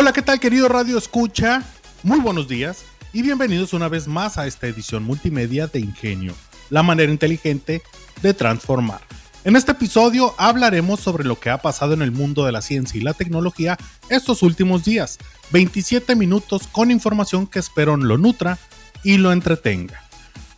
Hola, 0.00 0.14
¿qué 0.14 0.22
tal 0.22 0.40
querido 0.40 0.66
Radio 0.66 0.96
Escucha? 0.96 1.62
Muy 2.04 2.20
buenos 2.20 2.48
días 2.48 2.86
y 3.12 3.20
bienvenidos 3.20 3.74
una 3.74 3.86
vez 3.86 4.08
más 4.08 4.38
a 4.38 4.46
esta 4.46 4.66
edición 4.66 5.02
multimedia 5.02 5.66
de 5.66 5.80
Ingenio, 5.80 6.32
la 6.70 6.82
manera 6.82 7.12
inteligente 7.12 7.82
de 8.22 8.32
transformar. 8.32 9.02
En 9.44 9.56
este 9.56 9.72
episodio 9.72 10.34
hablaremos 10.38 11.00
sobre 11.00 11.24
lo 11.24 11.38
que 11.38 11.50
ha 11.50 11.58
pasado 11.58 11.92
en 11.92 12.00
el 12.00 12.12
mundo 12.12 12.46
de 12.46 12.52
la 12.52 12.62
ciencia 12.62 12.98
y 12.98 13.04
la 13.04 13.12
tecnología 13.12 13.76
estos 14.08 14.42
últimos 14.42 14.86
días. 14.86 15.18
27 15.52 16.16
minutos 16.16 16.66
con 16.66 16.90
información 16.90 17.46
que 17.46 17.58
espero 17.58 17.94
lo 17.98 18.16
nutra 18.16 18.58
y 19.04 19.18
lo 19.18 19.32
entretenga. 19.32 20.02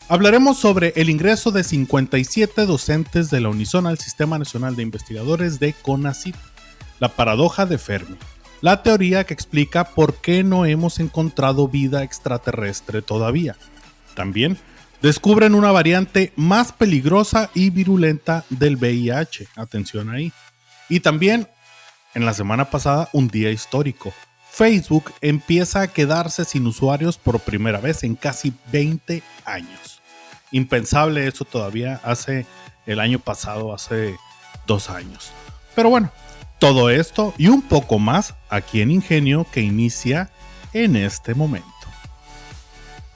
Hablaremos 0.08 0.56
sobre 0.56 0.92
el 0.94 1.10
ingreso 1.10 1.50
de 1.50 1.64
57 1.64 2.64
docentes 2.64 3.28
de 3.28 3.40
la 3.40 3.48
Unison 3.48 3.88
al 3.88 3.98
Sistema 3.98 4.38
Nacional 4.38 4.76
de 4.76 4.84
Investigadores 4.84 5.58
de 5.58 5.72
CONACYT, 5.72 6.36
la 7.00 7.08
paradoja 7.08 7.66
de 7.66 7.78
Fermi 7.78 8.16
la 8.62 8.82
teoría 8.82 9.24
que 9.24 9.34
explica 9.34 9.84
por 9.84 10.14
qué 10.22 10.44
no 10.44 10.64
hemos 10.64 11.00
encontrado 11.00 11.68
vida 11.68 12.04
extraterrestre 12.04 13.02
todavía. 13.02 13.56
También 14.14 14.56
descubren 15.02 15.54
una 15.54 15.72
variante 15.72 16.32
más 16.36 16.72
peligrosa 16.72 17.50
y 17.54 17.70
virulenta 17.70 18.44
del 18.48 18.76
VIH. 18.76 19.48
Atención 19.56 20.10
ahí. 20.10 20.32
Y 20.88 21.00
también, 21.00 21.48
en 22.14 22.24
la 22.24 22.34
semana 22.34 22.70
pasada, 22.70 23.08
un 23.12 23.28
día 23.28 23.50
histórico. 23.50 24.14
Facebook 24.50 25.12
empieza 25.22 25.80
a 25.80 25.88
quedarse 25.88 26.44
sin 26.44 26.66
usuarios 26.66 27.18
por 27.18 27.40
primera 27.40 27.80
vez 27.80 28.04
en 28.04 28.14
casi 28.14 28.52
20 28.70 29.22
años. 29.44 30.00
Impensable 30.52 31.26
eso 31.26 31.44
todavía 31.44 32.00
hace 32.04 32.46
el 32.86 33.00
año 33.00 33.18
pasado, 33.18 33.74
hace 33.74 34.16
dos 34.66 34.88
años. 34.90 35.32
Pero 35.74 35.88
bueno, 35.88 36.12
todo 36.62 36.90
esto 36.90 37.34
y 37.38 37.48
un 37.48 37.60
poco 37.60 37.98
más 37.98 38.36
aquí 38.48 38.82
en 38.82 38.92
Ingenio 38.92 39.44
que 39.50 39.62
inicia 39.62 40.30
en 40.72 40.94
este 40.94 41.34
momento. 41.34 41.66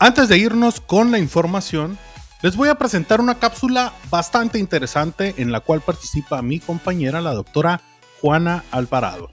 Antes 0.00 0.28
de 0.28 0.36
irnos 0.36 0.80
con 0.80 1.12
la 1.12 1.20
información, 1.20 1.96
les 2.42 2.56
voy 2.56 2.70
a 2.70 2.74
presentar 2.74 3.20
una 3.20 3.36
cápsula 3.36 3.92
bastante 4.10 4.58
interesante 4.58 5.36
en 5.38 5.52
la 5.52 5.60
cual 5.60 5.80
participa 5.80 6.42
mi 6.42 6.58
compañera, 6.58 7.20
la 7.20 7.34
doctora 7.34 7.82
Juana 8.20 8.64
Alvarado, 8.72 9.30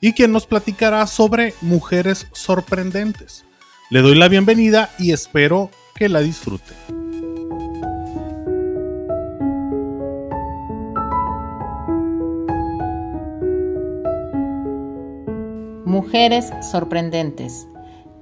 y 0.00 0.12
quien 0.12 0.30
nos 0.30 0.46
platicará 0.46 1.04
sobre 1.08 1.52
mujeres 1.60 2.28
sorprendentes. 2.34 3.46
Le 3.90 4.00
doy 4.00 4.14
la 4.14 4.28
bienvenida 4.28 4.90
y 4.96 5.10
espero 5.10 5.72
que 5.96 6.08
la 6.08 6.20
disfruten. 6.20 7.05
Mujeres 15.96 16.52
sorprendentes. 16.60 17.68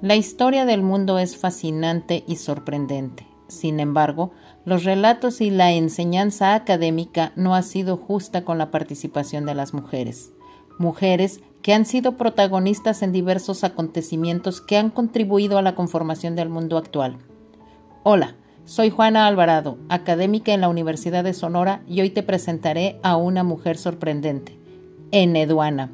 La 0.01 0.15
historia 0.15 0.65
del 0.65 0.81
mundo 0.81 1.19
es 1.19 1.37
fascinante 1.37 2.23
y 2.25 2.37
sorprendente. 2.37 3.27
Sin 3.49 3.81
embargo, 3.81 4.31
los 4.65 4.85
relatos 4.85 5.41
y 5.41 5.51
la 5.51 5.73
enseñanza 5.73 6.55
académica 6.55 7.33
no 7.35 7.57
ha 7.57 7.63
sido 7.63 7.97
justa 7.97 8.45
con 8.45 8.59
la 8.59 8.71
participación 8.71 9.45
de 9.45 9.57
las 9.57 9.75
mujeres. 9.75 10.31
Mujeres 10.79 11.41
que 11.63 11.75
han 11.75 11.85
sido 11.85 12.17
protagonistas 12.17 13.03
en 13.03 13.11
diversos 13.11 13.65
acontecimientos 13.65 14.61
que 14.61 14.77
han 14.77 14.91
contribuido 14.91 15.59
a 15.59 15.63
la 15.63 15.75
conformación 15.75 16.37
del 16.37 16.51
mundo 16.51 16.79
actual. 16.79 17.19
Hola, 18.05 18.37
soy 18.67 18.91
Juana 18.91 19.27
Alvarado, 19.27 19.79
académica 19.89 20.55
en 20.55 20.61
la 20.61 20.69
Universidad 20.69 21.25
de 21.25 21.35
Sonora 21.35 21.83
y 21.89 22.03
hoy 22.03 22.11
te 22.11 22.23
presentaré 22.23 23.01
a 23.03 23.17
una 23.17 23.43
mujer 23.43 23.79
sorprendente, 23.79 24.57
Eneduana 25.11 25.91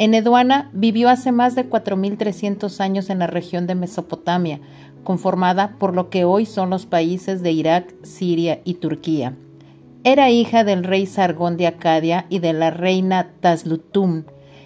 Eneduana 0.00 0.70
vivió 0.72 1.10
hace 1.10 1.30
más 1.30 1.54
de 1.54 1.68
4.300 1.68 2.80
años 2.80 3.10
en 3.10 3.18
la 3.18 3.26
región 3.26 3.66
de 3.66 3.74
Mesopotamia, 3.74 4.58
conformada 5.04 5.76
por 5.78 5.94
lo 5.94 6.08
que 6.08 6.24
hoy 6.24 6.46
son 6.46 6.70
los 6.70 6.86
países 6.86 7.42
de 7.42 7.52
Irak, 7.52 7.94
Siria 8.02 8.62
y 8.64 8.74
Turquía. 8.76 9.34
Era 10.02 10.30
hija 10.30 10.64
del 10.64 10.84
rey 10.84 11.04
Sargón 11.04 11.58
de 11.58 11.66
Acadia 11.66 12.24
y 12.30 12.38
de 12.38 12.54
la 12.54 12.70
reina 12.70 13.28
Taslutum. 13.40 14.22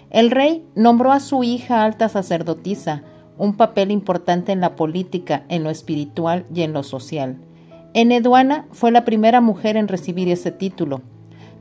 El 0.09 0.31
rey 0.31 0.63
nombró 0.73 1.11
a 1.11 1.19
su 1.19 1.43
hija 1.43 1.83
alta 1.83 2.07
sacerdotisa, 2.07 3.03
un 3.37 3.57
papel 3.57 3.91
importante 3.91 4.53
en 4.53 4.61
la 4.61 4.77
política, 4.77 5.43
en 5.49 5.65
lo 5.65 5.69
espiritual 5.69 6.45
y 6.55 6.61
en 6.61 6.71
lo 6.71 6.83
social. 6.83 7.35
Eneduana 7.93 8.67
fue 8.71 8.89
la 8.89 9.03
primera 9.03 9.41
mujer 9.41 9.75
en 9.75 9.89
recibir 9.89 10.29
ese 10.29 10.53
título. 10.53 11.01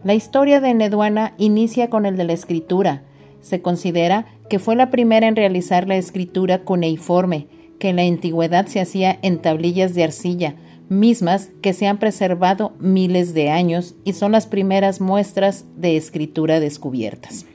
La 0.04 0.14
historia 0.14 0.60
de 0.60 0.70
Eneduana 0.70 1.34
inicia 1.38 1.90
con 1.90 2.06
el 2.06 2.16
de 2.16 2.22
la 2.22 2.34
escritura, 2.34 3.02
se 3.44 3.60
considera 3.60 4.26
que 4.48 4.58
fue 4.58 4.74
la 4.74 4.90
primera 4.90 5.28
en 5.28 5.36
realizar 5.36 5.86
la 5.86 5.96
escritura 5.96 6.62
cuneiforme, 6.62 7.46
que 7.78 7.90
en 7.90 7.96
la 7.96 8.02
antigüedad 8.02 8.66
se 8.66 8.80
hacía 8.80 9.18
en 9.22 9.38
tablillas 9.38 9.94
de 9.94 10.04
arcilla, 10.04 10.56
mismas 10.88 11.50
que 11.60 11.74
se 11.74 11.86
han 11.86 11.98
preservado 11.98 12.72
miles 12.78 13.34
de 13.34 13.50
años 13.50 13.94
y 14.04 14.14
son 14.14 14.32
las 14.32 14.46
primeras 14.46 15.00
muestras 15.00 15.66
de 15.76 15.96
escritura 15.96 16.58
descubiertas. 16.58 17.46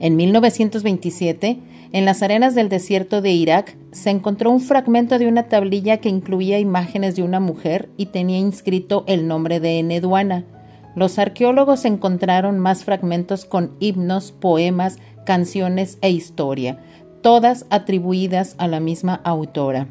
En 0.00 0.16
1927, 0.16 1.58
en 1.92 2.04
las 2.04 2.22
arenas 2.22 2.54
del 2.54 2.68
desierto 2.68 3.20
de 3.20 3.32
Irak, 3.32 3.76
se 3.92 4.10
encontró 4.10 4.50
un 4.50 4.60
fragmento 4.60 5.18
de 5.18 5.28
una 5.28 5.44
tablilla 5.44 5.98
que 5.98 6.08
incluía 6.08 6.58
imágenes 6.58 7.16
de 7.16 7.22
una 7.22 7.38
mujer 7.38 7.90
y 7.96 8.06
tenía 8.06 8.38
inscrito 8.38 9.04
el 9.06 9.28
nombre 9.28 9.60
de 9.60 9.78
Eneduana. 9.78 10.44
Los 10.94 11.18
arqueólogos 11.18 11.84
encontraron 11.84 12.58
más 12.58 12.84
fragmentos 12.84 13.44
con 13.44 13.72
himnos, 13.80 14.32
poemas, 14.32 14.98
canciones 15.26 15.98
e 16.02 16.10
historia, 16.10 16.78
todas 17.22 17.66
atribuidas 17.70 18.54
a 18.58 18.68
la 18.68 18.80
misma 18.80 19.20
autora. 19.24 19.88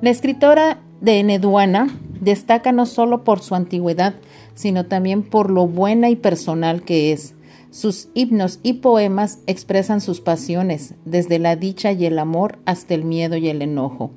La 0.00 0.10
escritora 0.10 0.80
de 1.00 1.20
Eneduana 1.20 1.88
destaca 2.20 2.72
no 2.72 2.86
solo 2.86 3.24
por 3.24 3.40
su 3.40 3.54
antigüedad, 3.54 4.14
sino 4.54 4.86
también 4.86 5.22
por 5.22 5.50
lo 5.50 5.66
buena 5.66 6.08
y 6.10 6.16
personal 6.16 6.82
que 6.82 7.12
es. 7.12 7.34
Sus 7.70 8.08
himnos 8.14 8.60
y 8.62 8.74
poemas 8.74 9.40
expresan 9.46 10.00
sus 10.00 10.20
pasiones, 10.20 10.94
desde 11.04 11.38
la 11.38 11.56
dicha 11.56 11.92
y 11.92 12.06
el 12.06 12.18
amor 12.18 12.58
hasta 12.64 12.94
el 12.94 13.04
miedo 13.04 13.36
y 13.36 13.48
el 13.48 13.60
enojo. 13.60 14.12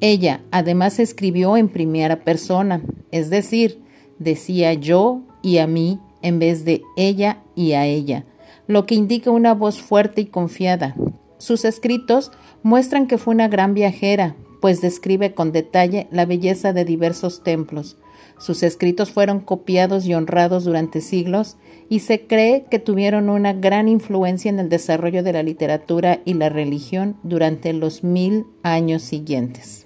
Ella 0.00 0.42
además 0.50 1.00
escribió 1.00 1.56
en 1.56 1.68
primera 1.68 2.20
persona, 2.20 2.82
es 3.10 3.30
decir, 3.30 3.82
decía 4.18 4.74
yo 4.74 5.22
y 5.44 5.58
a 5.58 5.68
mí 5.68 6.00
en 6.22 6.38
vez 6.38 6.64
de 6.64 6.82
ella 6.96 7.42
y 7.54 7.72
a 7.72 7.84
ella, 7.84 8.24
lo 8.66 8.86
que 8.86 8.94
indica 8.94 9.30
una 9.30 9.52
voz 9.52 9.80
fuerte 9.80 10.22
y 10.22 10.26
confiada. 10.26 10.96
Sus 11.36 11.66
escritos 11.66 12.32
muestran 12.62 13.06
que 13.06 13.18
fue 13.18 13.34
una 13.34 13.48
gran 13.48 13.74
viajera, 13.74 14.34
pues 14.62 14.80
describe 14.80 15.34
con 15.34 15.52
detalle 15.52 16.08
la 16.10 16.24
belleza 16.24 16.72
de 16.72 16.86
diversos 16.86 17.42
templos. 17.42 17.98
Sus 18.38 18.62
escritos 18.62 19.12
fueron 19.12 19.40
copiados 19.40 20.06
y 20.06 20.14
honrados 20.14 20.64
durante 20.64 21.02
siglos 21.02 21.58
y 21.90 22.00
se 22.00 22.26
cree 22.26 22.64
que 22.70 22.78
tuvieron 22.78 23.28
una 23.28 23.52
gran 23.52 23.86
influencia 23.86 24.48
en 24.48 24.58
el 24.58 24.70
desarrollo 24.70 25.22
de 25.22 25.34
la 25.34 25.42
literatura 25.42 26.20
y 26.24 26.32
la 26.34 26.48
religión 26.48 27.16
durante 27.22 27.74
los 27.74 28.02
mil 28.02 28.46
años 28.62 29.02
siguientes. 29.02 29.84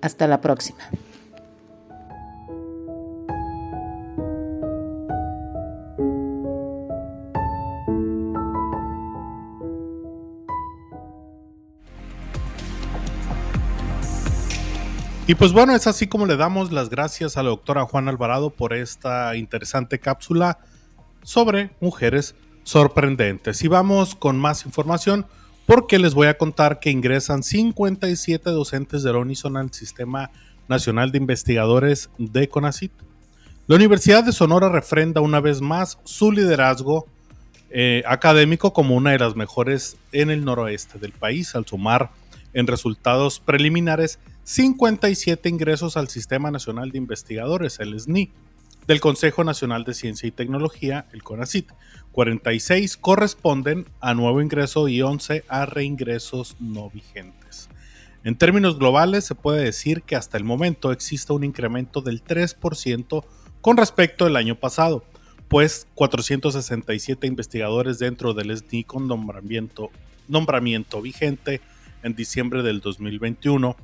Hasta 0.00 0.26
la 0.26 0.40
próxima. 0.40 0.88
Y 15.26 15.36
pues 15.36 15.52
bueno, 15.54 15.74
es 15.74 15.86
así 15.86 16.06
como 16.06 16.26
le 16.26 16.36
damos 16.36 16.70
las 16.70 16.90
gracias 16.90 17.38
a 17.38 17.42
la 17.42 17.48
doctora 17.48 17.86
Juan 17.86 18.08
Alvarado 18.08 18.50
por 18.50 18.74
esta 18.74 19.34
interesante 19.36 19.98
cápsula 19.98 20.58
sobre 21.22 21.70
mujeres 21.80 22.34
sorprendentes. 22.62 23.64
Y 23.64 23.68
vamos 23.68 24.14
con 24.14 24.38
más 24.38 24.66
información 24.66 25.24
porque 25.64 25.98
les 25.98 26.12
voy 26.12 26.26
a 26.26 26.36
contar 26.36 26.78
que 26.78 26.90
ingresan 26.90 27.42
57 27.42 28.50
docentes 28.50 29.02
de 29.02 29.14
la 29.14 29.18
Unison 29.20 29.56
al 29.56 29.72
Sistema 29.72 30.30
Nacional 30.68 31.10
de 31.10 31.16
Investigadores 31.16 32.10
de 32.18 32.46
CONACIT. 32.50 32.92
La 33.66 33.76
Universidad 33.76 34.24
de 34.24 34.32
Sonora 34.32 34.68
refrenda 34.68 35.22
una 35.22 35.40
vez 35.40 35.62
más 35.62 35.98
su 36.04 36.32
liderazgo 36.32 37.06
eh, 37.70 38.02
académico 38.06 38.74
como 38.74 38.94
una 38.94 39.12
de 39.12 39.20
las 39.20 39.36
mejores 39.36 39.96
en 40.12 40.30
el 40.30 40.44
noroeste 40.44 40.98
del 40.98 41.12
país, 41.12 41.54
al 41.54 41.64
sumar 41.64 42.10
en 42.52 42.66
resultados 42.66 43.40
preliminares 43.40 44.18
57 44.44 45.48
ingresos 45.48 45.96
al 45.96 46.08
Sistema 46.08 46.50
Nacional 46.50 46.90
de 46.90 46.98
Investigadores, 46.98 47.80
el 47.80 47.98
SNI, 47.98 48.30
del 48.86 49.00
Consejo 49.00 49.42
Nacional 49.42 49.84
de 49.84 49.94
Ciencia 49.94 50.26
y 50.26 50.32
Tecnología, 50.32 51.06
el 51.14 51.22
CONACIT. 51.22 51.72
46 52.12 52.98
corresponden 52.98 53.86
a 54.00 54.12
nuevo 54.12 54.42
ingreso 54.42 54.86
y 54.88 55.00
11 55.00 55.44
a 55.48 55.64
reingresos 55.64 56.56
no 56.60 56.90
vigentes. 56.90 57.70
En 58.22 58.36
términos 58.36 58.78
globales, 58.78 59.24
se 59.24 59.34
puede 59.34 59.64
decir 59.64 60.02
que 60.02 60.14
hasta 60.14 60.36
el 60.36 60.44
momento 60.44 60.92
existe 60.92 61.32
un 61.32 61.42
incremento 61.42 62.02
del 62.02 62.22
3% 62.22 63.24
con 63.62 63.78
respecto 63.78 64.26
al 64.26 64.36
año 64.36 64.56
pasado, 64.56 65.04
pues 65.48 65.86
467 65.94 67.26
investigadores 67.26 67.98
dentro 67.98 68.34
del 68.34 68.54
SNI 68.54 68.84
con 68.84 69.08
nombramiento, 69.08 69.90
nombramiento 70.28 71.00
vigente 71.00 71.62
en 72.02 72.14
diciembre 72.14 72.62
del 72.62 72.80
2021 72.80 73.74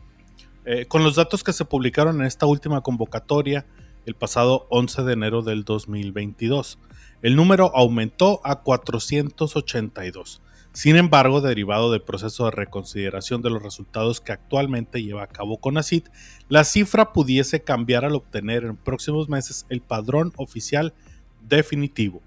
eh, 0.65 0.87
con 0.87 1.05
los 1.05 1.17
datos 1.17 1.43
que 1.43 1.53
se 1.53 1.65
publicaron 1.65 2.21
en 2.21 2.27
esta 2.27 2.47
última 2.47 2.83
convocatoria 2.83 3.67
el 4.07 4.15
pasado 4.15 4.67
11 4.71 5.03
de 5.03 5.12
enero 5.12 5.43
del 5.43 5.65
2022. 5.65 6.79
El 7.23 7.37
número 7.37 7.71
aumentó 7.75 8.41
a 8.45 8.62
482. 8.62 10.43
Sin 10.73 10.97
embargo, 10.97 11.41
derivado 11.41 11.91
del 11.91 12.03
proceso 12.03 12.45
de 12.45 12.53
reconsideración 12.53 13.43
de 13.43 13.51
los 13.51 13.62
resultados 13.62 14.21
que 14.21 14.33
actualmente 14.33 15.03
lleva 15.03 15.25
a 15.25 15.27
cabo 15.27 15.59
CONACIT, 15.59 16.09
la 16.49 16.65
cifra 16.65 17.12
pudiese 17.12 17.62
cambiar 17.62 18.05
al 18.05 18.15
obtener 18.15 18.65
en 18.65 18.77
próximos 18.77 19.29
meses 19.29 19.67
el 19.69 19.81
padrón 19.81 20.33
oficial 20.37 20.95
definitivo. 21.43 22.23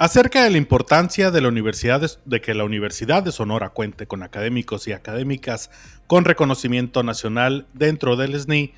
Acerca 0.00 0.44
de 0.44 0.48
la 0.48 0.56
importancia 0.56 1.30
de, 1.30 1.42
la 1.42 1.48
universidad 1.48 2.00
de, 2.24 2.40
que 2.40 2.54
la 2.54 2.64
Universidad 2.64 3.22
de 3.22 3.32
Sonora 3.32 3.68
cuente 3.68 4.06
con 4.06 4.22
académicos 4.22 4.88
y 4.88 4.92
académicas 4.92 5.70
con 6.06 6.24
reconocimiento 6.24 7.02
nacional 7.02 7.66
dentro 7.74 8.16
del 8.16 8.40
SNI, 8.40 8.72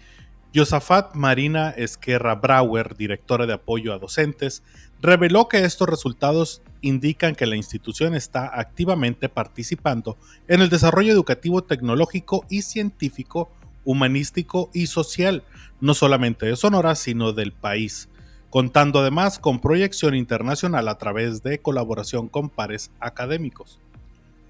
Josafat 0.53 1.15
Marina 1.15 1.71
Esquerra 1.71 2.35
Brauer, 2.35 2.97
directora 2.97 3.47
de 3.47 3.53
apoyo 3.53 3.93
a 3.93 4.01
docentes, 4.01 4.65
reveló 5.01 5.47
que 5.47 5.65
estos 5.65 5.89
resultados 5.89 6.61
indican 6.81 7.37
que 7.37 7.47
la 7.47 7.55
institución 7.55 8.17
está 8.17 8.59
activamente 8.59 9.29
participando 9.29 10.19
en 10.49 10.61
el 10.61 10.71
desarrollo 10.71 11.13
educativo, 11.13 11.63
tecnológico 11.63 12.45
y 12.51 12.63
científico, 12.63 13.49
humanístico 13.85 14.71
y 14.75 14.89
social, 14.89 15.45
no 15.81 15.95
solamente 15.95 16.47
de 16.47 16.57
Sonora, 16.57 16.97
sino 16.97 17.33
del 17.33 17.53
país 17.53 18.09
contando 18.53 18.99
además 18.99 19.39
con 19.39 19.61
proyección 19.61 20.15
internacional 20.15 20.89
a 20.89 20.99
través 20.99 21.43
de 21.43 21.63
colaboración 21.63 22.29
con 22.29 22.51
pares 22.51 22.91
académicos. 23.01 23.81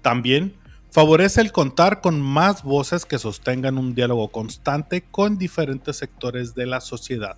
También 0.01 0.55
favorece 0.91 1.39
el 1.39 1.53
contar 1.53 2.01
con 2.01 2.19
más 2.21 2.63
voces 2.63 3.05
que 3.05 3.17
sostengan 3.17 3.77
un 3.77 3.95
diálogo 3.95 4.27
constante 4.27 5.03
con 5.09 5.37
diferentes 5.37 5.95
sectores 5.95 6.53
de 6.53 6.65
la 6.65 6.81
sociedad, 6.81 7.37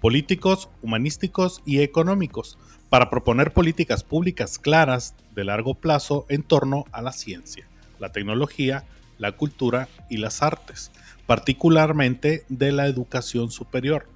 políticos, 0.00 0.70
humanísticos 0.80 1.60
y 1.66 1.80
económicos, 1.80 2.58
para 2.88 3.10
proponer 3.10 3.52
políticas 3.52 4.02
públicas 4.02 4.58
claras 4.58 5.14
de 5.34 5.44
largo 5.44 5.74
plazo 5.74 6.24
en 6.30 6.42
torno 6.42 6.86
a 6.90 7.02
la 7.02 7.12
ciencia, 7.12 7.68
la 7.98 8.12
tecnología, 8.12 8.86
la 9.18 9.32
cultura 9.32 9.90
y 10.08 10.16
las 10.16 10.42
artes, 10.42 10.90
particularmente 11.26 12.46
de 12.48 12.72
la 12.72 12.86
educación 12.86 13.50
superior 13.50 14.06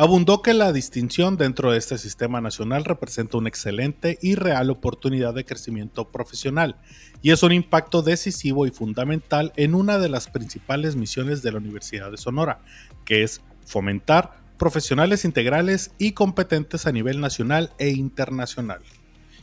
Abundó 0.00 0.40
que 0.40 0.54
la 0.54 0.72
distinción 0.72 1.36
dentro 1.36 1.72
de 1.72 1.76
este 1.76 1.98
sistema 1.98 2.40
nacional 2.40 2.86
representa 2.86 3.36
una 3.36 3.50
excelente 3.50 4.18
y 4.22 4.34
real 4.34 4.70
oportunidad 4.70 5.34
de 5.34 5.44
crecimiento 5.44 6.10
profesional 6.10 6.76
y 7.20 7.32
es 7.32 7.42
un 7.42 7.52
impacto 7.52 8.00
decisivo 8.00 8.66
y 8.66 8.70
fundamental 8.70 9.52
en 9.56 9.74
una 9.74 9.98
de 9.98 10.08
las 10.08 10.28
principales 10.28 10.96
misiones 10.96 11.42
de 11.42 11.52
la 11.52 11.58
Universidad 11.58 12.10
de 12.10 12.16
Sonora, 12.16 12.60
que 13.04 13.24
es 13.24 13.42
fomentar 13.66 14.38
profesionales 14.56 15.26
integrales 15.26 15.90
y 15.98 16.12
competentes 16.12 16.86
a 16.86 16.92
nivel 16.92 17.20
nacional 17.20 17.70
e 17.76 17.90
internacional. 17.90 18.80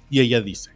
Y 0.10 0.22
ella 0.22 0.42
dice, 0.42 0.72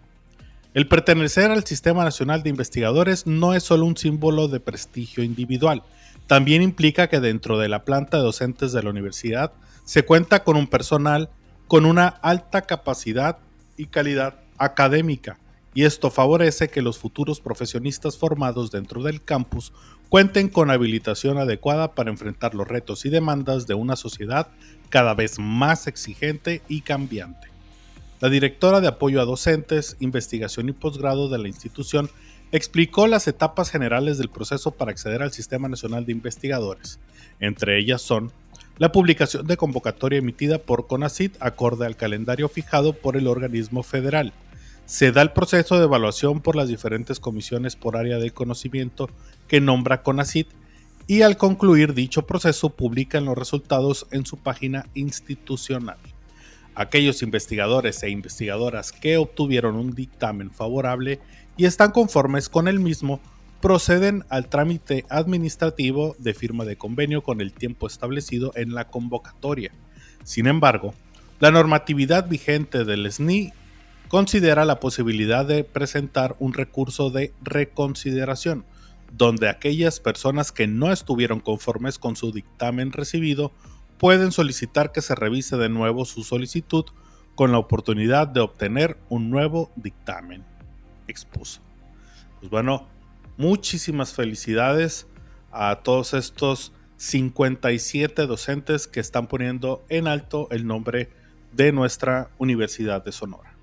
el 0.76 0.88
pertenecer 0.88 1.50
al 1.50 1.66
Sistema 1.66 2.04
Nacional 2.04 2.44
de 2.44 2.52
Investigadores 2.52 3.26
no 3.26 3.56
es 3.56 3.64
solo 3.64 3.88
un 3.88 3.98
símbolo 3.98 4.48
de 4.48 4.60
prestigio 4.60 5.24
individual, 5.24 5.82
también 6.28 6.62
implica 6.62 7.08
que 7.08 7.20
dentro 7.20 7.58
de 7.58 7.68
la 7.68 7.84
planta 7.84 8.18
de 8.18 8.24
docentes 8.24 8.74
de 8.74 8.84
la 8.84 8.92
universidad 8.92 9.54
se 9.86 10.04
cuenta 10.04 10.44
con 10.44 10.58
un 10.58 10.68
personal 10.68 11.30
con 11.68 11.86
una 11.86 12.08
alta 12.08 12.64
capacidad 12.64 13.38
y 13.78 13.86
calidad 13.86 14.36
académica, 14.58 15.38
y 15.74 15.86
esto 15.86 16.12
favorece 16.12 16.70
que 16.70 16.82
los 16.82 16.98
futuros 16.98 17.40
profesionistas 17.40 18.18
formados 18.18 18.72
dentro 18.72 19.04
del 19.04 19.24
campus 19.24 19.72
cuenten 20.10 20.50
con 20.50 20.70
habilitación 20.70 21.38
adecuada 21.38 21.94
para 21.96 22.10
enfrentar 22.10 22.56
los 22.56 22.68
retos 22.68 23.06
y 23.06 23.10
demandas 23.10 23.68
de 23.68 23.76
una 23.76 23.96
sociedad 23.96 24.50
cada 24.90 25.14
vez 25.14 25.40
más 25.40 25.88
exigente 25.88 26.62
y 26.68 26.82
cambiante. 26.82 27.48
La 28.20 28.30
directora 28.30 28.82
de 28.82 28.90
apoyo 28.90 29.22
a 29.22 29.26
docentes, 29.26 29.96
investigación 30.02 30.68
y 30.68 30.74
posgrado 30.74 31.30
de 31.30 31.38
la 31.38 31.48
institución 31.48 32.10
explicó 32.52 33.08
las 33.08 33.30
etapas 33.30 33.72
generales 33.72 34.18
del 34.18 34.30
proceso 34.30 34.72
para 34.72 34.92
acceder 34.92 35.22
al 35.22 35.32
Sistema 35.32 35.70
Nacional 35.70 36.06
de 36.06 36.12
Investigadores. 36.12 37.00
Entre 37.40 37.80
ellas 37.80 38.02
son 38.02 38.34
la 38.78 38.92
publicación 38.92 39.46
de 39.46 39.58
convocatoria 39.58 40.20
emitida 40.20 40.58
por 40.58 40.88
CONACIT 40.88 41.36
acorde 41.40 41.86
al 41.86 41.96
calendario 41.96 42.50
fijado 42.50 42.94
por 42.94 43.18
el 43.18 43.28
organismo 43.28 43.84
federal. 43.84 44.34
Se 44.86 45.12
da 45.12 45.22
el 45.22 45.32
proceso 45.32 45.78
de 45.78 45.86
evaluación 45.86 46.42
por 46.42 46.56
las 46.56 46.68
diferentes 46.68 47.20
comisiones 47.20 47.76
por 47.76 47.96
área 47.96 48.18
de 48.18 48.32
conocimiento 48.32 49.10
que 49.48 49.62
nombra 49.62 50.04
CONACIT 50.04 50.48
y 51.08 51.22
al 51.22 51.38
concluir 51.38 51.94
dicho 51.94 52.26
proceso 52.26 52.70
publican 52.70 53.26
los 53.26 53.38
resultados 53.38 54.08
en 54.12 54.26
su 54.26 54.38
página 54.38 54.86
institucional. 54.94 55.98
Aquellos 56.74 57.22
investigadores 57.22 58.02
e 58.04 58.10
investigadoras 58.10 58.92
que 58.92 59.18
obtuvieron 59.18 59.76
un 59.76 59.94
dictamen 59.94 60.52
favorable 60.52 61.20
y 61.58 61.66
están 61.66 61.92
conformes 61.92 62.50
con 62.50 62.68
el 62.68 62.80
mismo 62.80 63.20
proceden 63.62 64.26
al 64.30 64.50
trámite 64.50 65.06
administrativo 65.10 66.16
de 66.20 66.34
firma 66.34 66.66
de 66.66 66.76
convenio 66.76 67.24
con 67.24 67.40
el 67.40 67.54
tiempo 67.54 67.88
establecido 67.88 68.52
en 68.56 68.74
la 68.74 68.90
convocatoria. 68.90 69.72
Sin 70.24 70.48
embargo, 70.48 70.94
la 71.40 71.52
normatividad 71.52 72.28
vigente 72.28 72.84
del 72.84 73.12
SNI 73.12 73.54
considera 74.08 74.66
la 74.66 74.80
posibilidad 74.80 75.46
de 75.46 75.64
presentar 75.64 76.36
un 76.40 76.54
recurso 76.54 77.10
de 77.10 77.34
reconsideración, 77.42 78.66
donde 79.14 79.48
aquellas 79.48 80.00
personas 80.00 80.52
que 80.52 80.68
no 80.68 80.92
estuvieron 80.92 81.40
conformes 81.40 81.98
con 81.98 82.16
su 82.16 82.32
dictamen 82.32 82.92
recibido 82.92 83.54
pueden 83.98 84.32
solicitar 84.32 84.92
que 84.92 85.02
se 85.02 85.16
revise 85.16 85.58
de 85.58 85.70
nuevo 85.70 86.06
su 86.06 86.24
solicitud 86.24 86.86
con 87.36 87.52
la 87.52 87.58
oportunidad 87.58 88.28
de 88.28 88.42
obtener 88.42 88.98
un 89.10 89.30
nuevo 89.30 89.72
dictamen. 89.76 90.44
Expuso. 91.08 91.62
Pues 92.40 92.50
bueno, 92.50 92.88
muchísimas 93.42 94.14
felicidades 94.14 95.08
a 95.52 95.78
todos 95.78 96.14
estos 96.14 96.74
57 96.98 98.28
docentes 98.28 98.88
que 98.88 99.00
están 99.00 99.26
poniendo 99.26 99.84
en 99.90 100.08
alto 100.08 100.48
el 100.52 100.68
nombre 100.68 101.10
de 101.52 101.72
nuestra 101.72 102.30
Universidad 102.38 103.04
de 103.04 103.12
Sonora. 103.12 103.58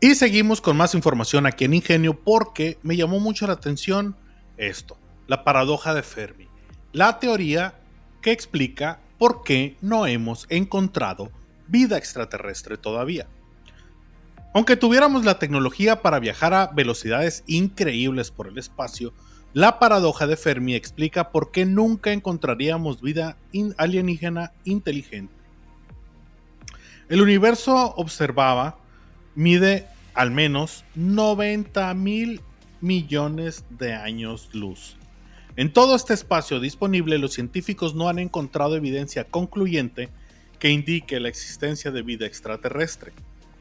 Y 0.00 0.14
seguimos 0.14 0.60
con 0.60 0.76
más 0.76 0.94
información 0.94 1.46
aquí 1.46 1.64
en 1.64 1.74
Ingenio 1.74 2.14
porque 2.14 2.78
me 2.84 2.96
llamó 2.96 3.18
mucho 3.18 3.48
la 3.48 3.54
atención 3.54 4.14
esto, 4.56 4.96
la 5.26 5.42
paradoja 5.42 5.92
de 5.92 6.04
Fermi, 6.04 6.46
la 6.92 7.18
teoría 7.18 7.74
que 8.22 8.30
explica 8.30 9.00
por 9.18 9.42
qué 9.42 9.76
no 9.80 10.06
hemos 10.06 10.46
encontrado 10.48 11.32
vida 11.66 11.98
extraterrestre 11.98 12.76
todavía. 12.76 13.26
Aunque 14.54 14.76
tuviéramos 14.76 15.24
la 15.24 15.38
tecnología 15.38 16.00
para 16.00 16.20
viajar 16.20 16.54
a 16.54 16.68
velocidades 16.68 17.44
increíbles 17.46 18.30
por 18.30 18.48
el 18.48 18.56
espacio, 18.56 19.12
la 19.52 19.78
paradoja 19.78 20.26
de 20.26 20.36
Fermi 20.36 20.74
explica 20.74 21.30
por 21.30 21.50
qué 21.50 21.66
nunca 21.66 22.12
encontraríamos 22.12 23.02
vida 23.02 23.36
alienígena 23.76 24.52
inteligente. 24.64 25.34
El 27.08 27.20
universo 27.22 27.94
observaba 27.96 28.78
mide 29.34 29.86
al 30.14 30.30
menos 30.30 30.84
90 30.94 31.94
mil 31.94 32.40
millones 32.80 33.64
de 33.70 33.94
años 33.94 34.50
luz. 34.52 34.96
En 35.56 35.72
todo 35.72 35.94
este 35.94 36.14
espacio 36.14 36.60
disponible, 36.60 37.18
los 37.18 37.34
científicos 37.34 37.94
no 37.94 38.08
han 38.08 38.18
encontrado 38.18 38.76
evidencia 38.76 39.24
concluyente 39.24 40.08
que 40.58 40.70
indique 40.70 41.20
la 41.20 41.28
existencia 41.28 41.90
de 41.90 42.02
vida 42.02 42.26
extraterrestre 42.26 43.12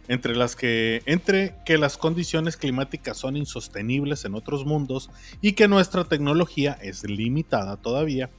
entre 0.08 0.36
las 0.36 0.56
que 0.56 1.02
entre 1.06 1.56
que 1.66 1.78
las 1.78 1.98
condiciones 1.98 2.58
climáticas 2.58 3.18
son 3.18 3.38
insostenibles 3.38 4.26
en 4.26 4.36
otros 4.36 4.66
mundos 4.66 5.10
y 5.42 5.54
que 5.54 5.68
nuestra 5.68 6.06
tecnología 6.06 6.78
es 6.82 7.04
limitada 7.04 7.78
todavía, 7.78 8.30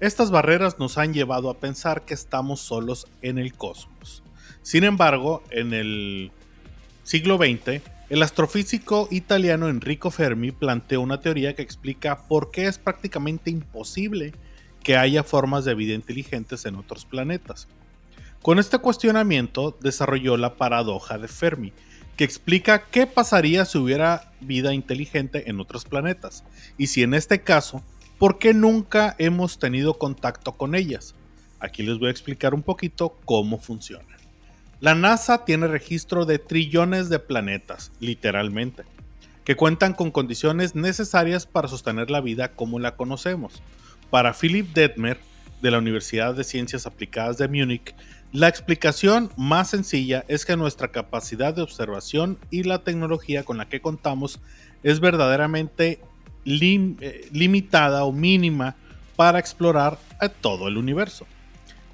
estas 0.00 0.30
barreras 0.30 0.78
nos 0.78 0.98
han 0.98 1.12
llevado 1.12 1.50
a 1.50 1.58
pensar 1.58 2.04
que 2.04 2.14
estamos 2.14 2.60
solos 2.60 3.06
en 3.22 3.38
el 3.38 3.54
cosmos. 3.54 4.22
Sin 4.62 4.84
embargo, 4.84 5.42
en 5.50 5.72
el 5.72 6.30
siglo 7.02 7.36
XX, 7.36 7.82
el 8.10 8.22
astrofísico 8.22 9.08
italiano 9.10 9.68
Enrico 9.68 10.10
Fermi 10.10 10.52
planteó 10.52 11.00
una 11.00 11.20
teoría 11.20 11.54
que 11.54 11.62
explica 11.62 12.26
por 12.28 12.50
qué 12.50 12.66
es 12.66 12.78
prácticamente 12.78 13.50
imposible 13.50 14.32
que 14.82 14.96
haya 14.96 15.24
formas 15.24 15.64
de 15.64 15.74
vida 15.74 15.94
inteligentes 15.94 16.64
en 16.64 16.76
otros 16.76 17.04
planetas. 17.04 17.68
Con 18.42 18.58
este 18.58 18.78
cuestionamiento 18.78 19.76
desarrolló 19.80 20.36
la 20.36 20.56
paradoja 20.56 21.18
de 21.18 21.28
Fermi, 21.28 21.72
que 22.16 22.24
explica 22.24 22.86
qué 22.90 23.06
pasaría 23.06 23.64
si 23.64 23.78
hubiera 23.78 24.32
vida 24.40 24.72
inteligente 24.72 25.50
en 25.50 25.60
otros 25.60 25.84
planetas, 25.84 26.44
y 26.76 26.86
si 26.86 27.02
en 27.02 27.14
este 27.14 27.42
caso, 27.42 27.82
¿por 28.18 28.38
qué 28.38 28.54
nunca 28.54 29.16
hemos 29.18 29.58
tenido 29.58 29.98
contacto 29.98 30.52
con 30.52 30.74
ellas? 30.74 31.14
Aquí 31.60 31.82
les 31.82 31.98
voy 31.98 32.08
a 32.08 32.12
explicar 32.12 32.54
un 32.54 32.62
poquito 32.62 33.16
cómo 33.24 33.58
funciona. 33.58 34.16
La 34.80 34.94
NASA 34.94 35.44
tiene 35.44 35.66
registro 35.66 36.24
de 36.24 36.38
trillones 36.38 37.08
de 37.08 37.18
planetas, 37.18 37.90
literalmente, 37.98 38.84
que 39.44 39.56
cuentan 39.56 39.94
con 39.94 40.12
condiciones 40.12 40.76
necesarias 40.76 41.46
para 41.46 41.66
sostener 41.66 42.10
la 42.10 42.20
vida 42.20 42.52
como 42.52 42.78
la 42.78 42.94
conocemos. 42.94 43.60
Para 44.10 44.32
Philip 44.32 44.72
Detmer, 44.72 45.18
de 45.60 45.70
la 45.70 45.78
Universidad 45.78 46.34
de 46.34 46.44
Ciencias 46.44 46.86
Aplicadas 46.86 47.38
de 47.38 47.48
Múnich, 47.48 47.94
la 48.32 48.48
explicación 48.48 49.30
más 49.38 49.70
sencilla 49.70 50.24
es 50.28 50.44
que 50.44 50.56
nuestra 50.56 50.88
capacidad 50.88 51.54
de 51.54 51.62
observación 51.62 52.38
y 52.50 52.62
la 52.62 52.84
tecnología 52.84 53.42
con 53.42 53.56
la 53.56 53.68
que 53.68 53.80
contamos 53.80 54.38
es 54.82 55.00
verdaderamente 55.00 56.00
eh, 56.44 57.28
limitada 57.32 58.04
o 58.04 58.12
mínima 58.12 58.76
para 59.16 59.38
explorar 59.38 59.98
a 60.20 60.28
todo 60.28 60.68
el 60.68 60.76
universo. 60.76 61.26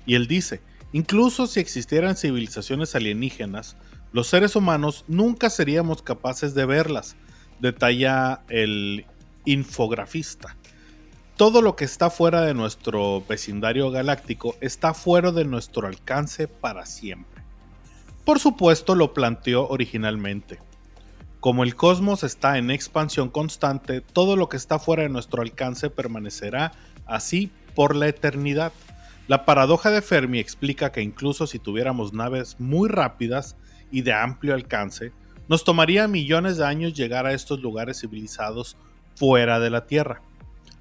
Y 0.06 0.16
él 0.16 0.26
dice, 0.26 0.60
incluso 0.92 1.46
si 1.46 1.60
existieran 1.60 2.16
civilizaciones 2.16 2.96
alienígenas, 2.96 3.76
los 4.12 4.26
seres 4.26 4.56
humanos 4.56 5.04
nunca 5.06 5.50
seríamos 5.50 6.02
capaces 6.02 6.54
de 6.54 6.66
verlas, 6.66 7.16
detalla 7.60 8.42
el 8.48 9.06
infografista. 9.44 10.56
Todo 11.36 11.62
lo 11.62 11.74
que 11.74 11.84
está 11.84 12.10
fuera 12.10 12.42
de 12.42 12.54
nuestro 12.54 13.24
vecindario 13.28 13.90
galáctico 13.90 14.54
está 14.60 14.94
fuera 14.94 15.32
de 15.32 15.44
nuestro 15.44 15.88
alcance 15.88 16.46
para 16.46 16.86
siempre. 16.86 17.42
Por 18.24 18.38
supuesto 18.38 18.94
lo 18.94 19.12
planteó 19.12 19.66
originalmente. 19.68 20.60
Como 21.40 21.64
el 21.64 21.74
cosmos 21.74 22.22
está 22.22 22.56
en 22.56 22.70
expansión 22.70 23.30
constante, 23.30 24.00
todo 24.00 24.36
lo 24.36 24.48
que 24.48 24.56
está 24.56 24.78
fuera 24.78 25.02
de 25.02 25.08
nuestro 25.08 25.42
alcance 25.42 25.90
permanecerá 25.90 26.70
así 27.04 27.50
por 27.74 27.96
la 27.96 28.06
eternidad. 28.06 28.72
La 29.26 29.44
paradoja 29.44 29.90
de 29.90 30.02
Fermi 30.02 30.38
explica 30.38 30.92
que 30.92 31.02
incluso 31.02 31.48
si 31.48 31.58
tuviéramos 31.58 32.12
naves 32.12 32.60
muy 32.60 32.88
rápidas 32.88 33.56
y 33.90 34.02
de 34.02 34.12
amplio 34.12 34.54
alcance, 34.54 35.10
nos 35.48 35.64
tomaría 35.64 36.06
millones 36.06 36.58
de 36.58 36.64
años 36.64 36.94
llegar 36.94 37.26
a 37.26 37.32
estos 37.32 37.60
lugares 37.60 38.00
civilizados 38.00 38.76
fuera 39.16 39.58
de 39.58 39.70
la 39.70 39.86
Tierra. 39.88 40.22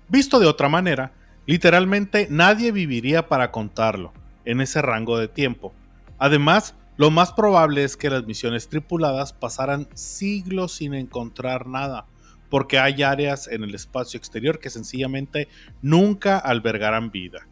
Visto 0.09 0.39
de 0.39 0.47
otra 0.47 0.69
manera, 0.69 1.13
literalmente 1.45 2.27
nadie 2.29 2.71
viviría 2.71 3.27
para 3.27 3.51
contarlo 3.51 4.13
en 4.45 4.61
ese 4.61 4.81
rango 4.81 5.17
de 5.17 5.27
tiempo. 5.27 5.73
Además, 6.17 6.75
lo 6.95 7.09
más 7.09 7.31
probable 7.31 7.83
es 7.83 7.97
que 7.97 8.09
las 8.09 8.25
misiones 8.25 8.69
tripuladas 8.69 9.33
pasaran 9.33 9.87
siglos 9.95 10.73
sin 10.73 10.93
encontrar 10.93 11.67
nada, 11.67 12.05
porque 12.49 12.77
hay 12.77 13.01
áreas 13.01 13.47
en 13.47 13.63
el 13.63 13.73
espacio 13.73 14.17
exterior 14.17 14.59
que 14.59 14.69
sencillamente 14.69 15.47
nunca 15.81 16.37
albergarán 16.37 17.09
vida 17.09 17.47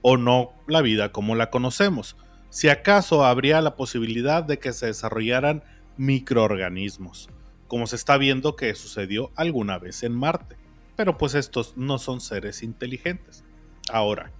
o 0.00 0.16
no 0.16 0.52
la 0.68 0.80
vida 0.80 1.10
como 1.10 1.34
la 1.34 1.50
conocemos. 1.50 2.16
Si 2.50 2.68
acaso 2.68 3.24
habría 3.24 3.60
la 3.60 3.74
posibilidad 3.74 4.44
de 4.44 4.60
que 4.60 4.72
se 4.72 4.86
desarrollaran 4.86 5.64
microorganismos, 5.96 7.30
como 7.66 7.88
se 7.88 7.96
está 7.96 8.16
viendo 8.16 8.54
que 8.54 8.74
sucedió 8.76 9.32
alguna 9.34 9.78
vez 9.78 10.04
en 10.04 10.14
Marte. 10.14 10.56
Pero 10.96 11.18
pues 11.18 11.34
estos 11.34 11.76
no 11.76 11.98
son 11.98 12.20
seres 12.20 12.62
inteligentes. 12.62 13.44
Ahora, 13.90 14.30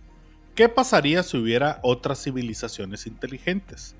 ¿qué 0.54 0.68
pasaría 0.68 1.22
si 1.22 1.36
hubiera 1.36 1.80
otras 1.82 2.22
civilizaciones 2.22 3.06
inteligentes? 3.06 3.96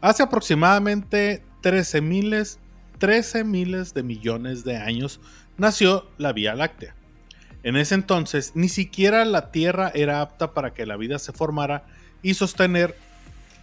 Hace 0.00 0.22
aproximadamente 0.22 1.42
13 1.62 2.00
miles, 2.00 2.58
13 2.98 3.44
miles 3.44 3.94
de 3.94 4.02
millones 4.02 4.64
de 4.64 4.76
años 4.76 5.20
nació 5.56 6.08
la 6.18 6.32
Vía 6.32 6.54
Láctea. 6.54 6.94
En 7.62 7.76
ese 7.76 7.94
entonces 7.94 8.52
ni 8.54 8.68
siquiera 8.68 9.24
la 9.24 9.50
Tierra 9.50 9.90
era 9.94 10.20
apta 10.20 10.52
para 10.52 10.72
que 10.72 10.86
la 10.86 10.96
vida 10.96 11.18
se 11.18 11.32
formara 11.32 11.84
y 12.22 12.34
sostener 12.34 12.96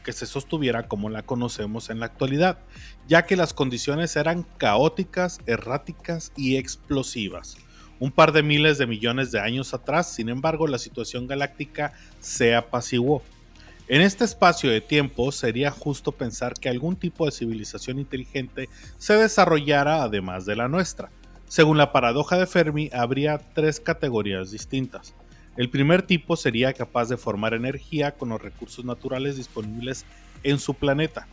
que 0.03 0.11
se 0.11 0.25
sostuviera 0.25 0.87
como 0.87 1.09
la 1.09 1.23
conocemos 1.23 1.89
en 1.89 1.99
la 1.99 2.07
actualidad, 2.07 2.59
ya 3.07 3.25
que 3.25 3.37
las 3.37 3.53
condiciones 3.53 4.15
eran 4.15 4.45
caóticas, 4.57 5.39
erráticas 5.45 6.33
y 6.35 6.57
explosivas. 6.57 7.57
Un 7.99 8.11
par 8.11 8.31
de 8.31 8.43
miles 8.43 8.77
de 8.77 8.87
millones 8.87 9.31
de 9.31 9.39
años 9.39 9.73
atrás, 9.73 10.13
sin 10.13 10.29
embargo, 10.29 10.67
la 10.67 10.77
situación 10.77 11.27
galáctica 11.27 11.93
se 12.19 12.55
apaciguó. 12.55 13.23
En 13.87 14.01
este 14.01 14.23
espacio 14.23 14.69
de 14.69 14.81
tiempo 14.81 15.31
sería 15.31 15.71
justo 15.71 16.11
pensar 16.11 16.53
que 16.53 16.69
algún 16.69 16.95
tipo 16.95 17.25
de 17.25 17.31
civilización 17.31 17.99
inteligente 17.99 18.69
se 18.97 19.15
desarrollara 19.15 20.03
además 20.03 20.45
de 20.45 20.55
la 20.55 20.67
nuestra 20.67 21.09
según 21.53 21.77
la 21.77 21.91
paradoja 21.91 22.35
de 22.35 22.47
Fermi, 22.47 22.89
habría 22.91 23.37
tres 23.37 23.79
categorías 23.79 24.49
distintas. 24.49 25.13
El 25.55 25.69
primer 25.69 26.01
tipo 26.01 26.35
sería 26.35 26.73
capaz 26.73 27.09
de 27.09 27.17
formar 27.17 27.53
energía 27.53 28.13
con 28.13 28.29
los 28.29 28.41
recursos 28.41 28.83
naturales 28.83 29.37
disponibles 29.37 30.03
en 30.41 30.57
su 30.57 30.73
planeta. 30.73 31.27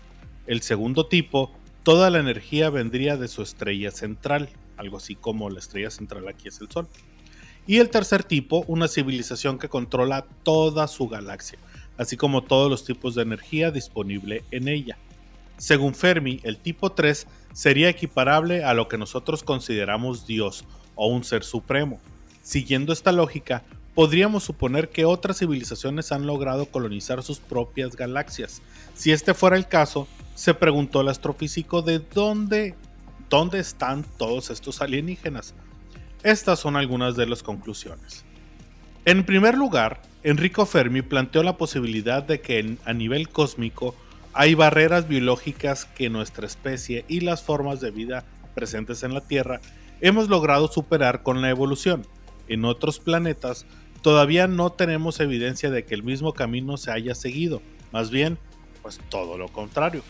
El 0.47 0.61
segundo 0.61 1.07
tipo, 1.07 1.51
toda 1.85 2.11
la 2.11 2.19
energía 2.19 2.69
vendría 2.69 3.17
de 3.17 3.29
su 3.29 3.41
estrella 3.41 3.91
central, 3.93 4.51
algo 4.81 4.97
así 4.97 5.15
como 5.15 5.51
la 5.51 5.59
estrella 5.59 5.91
central 5.91 6.27
aquí 6.29 6.49
es 6.49 6.61
el 6.61 6.71
Sol. 6.71 6.89
Y 7.67 7.79
el 7.79 7.91
tercer 7.91 8.25
tipo, 8.25 8.65
una 8.67 8.89
civilización 8.89 9.59
que 9.59 9.69
controla 9.69 10.27
toda 10.43 10.89
su 10.89 11.09
galaxia, 11.09 11.59
así 11.99 12.17
como 12.17 12.43
todos 12.43 12.71
los 12.71 12.85
tipos 12.85 13.15
de 13.15 13.23
energía 13.23 13.71
disponible 13.71 14.43
en 14.51 14.69
ella. 14.69 14.99
Según 15.57 15.95
Fermi, 15.95 16.41
el 16.43 16.57
tipo 16.57 16.91
3 16.91 17.27
sería 17.53 17.91
equiparable 17.91 18.65
a 18.65 18.75
lo 18.75 18.89
que 18.89 18.97
nosotros 18.97 19.43
consideramos 19.43 20.27
Dios 20.27 20.65
o 20.95 21.09
un 21.09 21.23
ser 21.23 21.45
supremo. 21.45 22.01
Siguiendo 22.43 22.93
esta 22.93 23.13
lógica, 23.13 23.63
podríamos 23.95 24.45
suponer 24.45 24.89
que 24.89 25.05
otras 25.05 25.39
civilizaciones 25.39 26.13
han 26.13 26.27
logrado 26.27 26.67
colonizar 26.67 27.23
sus 27.23 27.39
propias 27.41 27.95
galaxias. 27.95 28.63
Si 28.95 29.13
este 29.13 29.35
fuera 29.35 29.57
el 29.57 29.69
caso, 29.69 30.09
se 30.35 30.55
preguntó 30.55 31.03
el 31.03 31.09
astrofísico 31.09 31.83
de 31.83 31.99
dónde, 31.99 32.75
dónde 33.31 33.61
están 33.61 34.05
todos 34.19 34.51
estos 34.51 34.83
alienígenas. 34.83 35.55
Estas 36.23 36.59
son 36.59 36.77
algunas 36.77 37.17
de 37.17 37.27
las 37.27 37.43
conclusiones. 37.43 38.27
En 39.07 39.25
primer 39.25 39.57
lugar, 39.57 40.03
Enrico 40.23 40.67
Fermi 40.67 41.01
planteó 41.01 41.43
la 41.43 41.57
posibilidad 41.57 42.23
de 42.23 42.43
que 42.43 42.77
a 42.85 42.93
nivel 42.93 43.31
cósmico 43.31 43.95
hay 44.35 44.55
barreras 44.55 45.09
biológicas 45.09 45.87
que 45.87 46.11
nuestra 46.11 46.47
especie 46.47 47.07
y 47.09 47.21
las 47.21 47.43
formas 47.43 47.81
de 47.81 47.91
vida 47.91 48.25
presentes 48.55 49.03
en 49.03 49.15
la 49.15 49.23
Tierra 49.23 49.61
hemos 50.03 50.29
logrado 50.29 50.69
superar 50.69 51.23
con 51.23 51.41
la 51.41 51.49
evolución. 51.49 52.07
En 52.49 52.65
otros 52.65 52.99
planetas 52.99 53.65
todavía 54.03 54.47
no 54.47 54.71
tenemos 54.71 55.21
evidencia 55.21 55.71
de 55.71 55.85
que 55.85 55.95
el 55.95 56.03
mismo 56.03 56.35
camino 56.35 56.77
se 56.77 56.91
haya 56.91 57.15
seguido, 57.15 57.63
más 57.93 58.11
bien, 58.11 58.39
pues 58.83 59.01
todo 59.09 59.39
lo 59.39 59.49
contrario. 59.49 60.03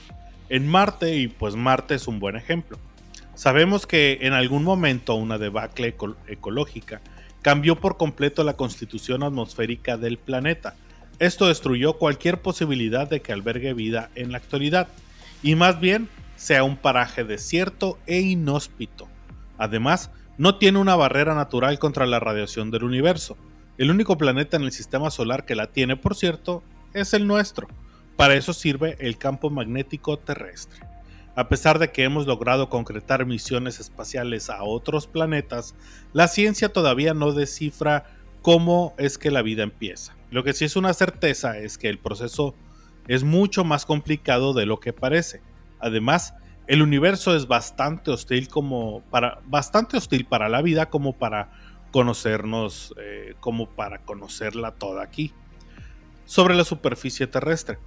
En 0.49 0.67
Marte, 0.67 1.17
y 1.17 1.29
pues 1.29 1.55
Marte 1.55 1.95
es 1.95 2.09
un 2.09 2.19
buen 2.19 2.35
ejemplo, 2.35 2.79
sabemos 3.41 3.87
que 3.87 4.19
en 4.21 4.35
algún 4.35 4.65
momento 4.65 5.15
una 5.15 5.39
debacle 5.39 5.97
ecológica 6.27 7.01
cambió 7.41 7.75
por 7.75 7.97
completo 7.97 8.45
la 8.45 8.53
constitución 8.53 9.23
atmosférica 9.23 9.97
del 9.97 10.19
planeta, 10.19 10.75
esto 11.19 11.49
destruyó 11.49 11.95
cualquier 11.95 12.43
posibilidad 12.43 13.09
de 13.09 13.23
que 13.23 13.33
albergue 13.33 13.73
vida 13.73 14.11
en 14.15 14.31
la 14.31 14.37
actualidad, 14.37 14.89
y 15.43 15.55
más 15.55 15.81
bien 15.81 16.11
sea 16.37 16.65
un 16.65 16.77
paraje 16.77 17.25
desierto 17.25 17.99
e 18.07 18.21
inhóspito. 18.21 19.09
Además, 19.57 20.11
no 20.37 20.57
tiene 20.57 20.79
una 20.79 20.97
barrera 20.97 21.35
natural 21.35 21.79
contra 21.79 22.05
la 22.05 22.21
radiación 22.21 22.71
del 22.71 22.85
universo. 22.85 23.39
El 23.79 23.91
único 23.91 24.19
planeta 24.19 24.59
en 24.59 24.65
el 24.65 24.73
sistema 24.73 25.11
solar 25.11 25.47
que 25.47 25.55
la 25.55 25.69
tiene, 25.69 25.97
por 25.97 26.15
cierto, 26.15 26.63
es 26.93 27.15
el 27.15 27.27
nuestro. 27.27 27.69
Para 28.17 28.35
eso 28.35 28.53
sirve 28.53 28.99
el 29.01 29.17
campo 29.17 29.49
magnético 29.49 30.19
terrestre. 30.19 30.90
A 31.41 31.49
pesar 31.49 31.79
de 31.79 31.91
que 31.91 32.05
hemos 32.05 32.27
logrado 32.27 32.69
concretar 32.69 33.25
misiones 33.25 33.81
espaciales 33.81 34.51
a 34.51 34.63
otros 34.63 35.07
planetas, 35.07 35.75
la 36.13 36.29
ciencia 36.29 36.71
todavía 36.71 37.15
no 37.15 37.33
descifra 37.33 38.05
cómo 38.43 38.93
es 38.99 39.17
que 39.17 39.31
la 39.31 39.41
vida 39.41 39.63
empieza. 39.63 40.15
Lo 40.31 40.45
que 40.45 40.53
sí 40.53 40.67
es 40.67 40.77
una 40.77 40.93
certeza 40.93 41.57
es 41.57 41.79
que 41.79 41.89
el 41.89 41.99
proceso 41.99 42.55
es 43.09 43.25
mucho 43.25 43.65
más 43.65 43.87
complicado 43.87 44.53
de 44.53 44.67
lo 44.67 44.81
que 44.81 44.93
parece. 44.93 45.41
Además, 45.79 46.35
el 46.67 46.83
universo 46.83 47.35
es 47.35 47.49
bastante 47.49 48.11
hostil 48.11 48.49
como 48.49 49.01
para 49.11 49.41
bastante 49.47 49.97
hostil 49.97 50.27
para 50.27 50.51
la 50.51 50.61
vida 50.61 50.91
como 50.91 51.15
para 51.15 51.53
conocernos 51.91 52.95
eh, 53.01 53.35
como 53.41 53.67
para 53.71 54.03
conocerla 54.03 54.73
toda 54.73 55.03
aquí 55.03 55.33
sobre 56.27 56.55
la 56.55 56.65
superficie 56.65 57.27
terrestre. 57.27 57.79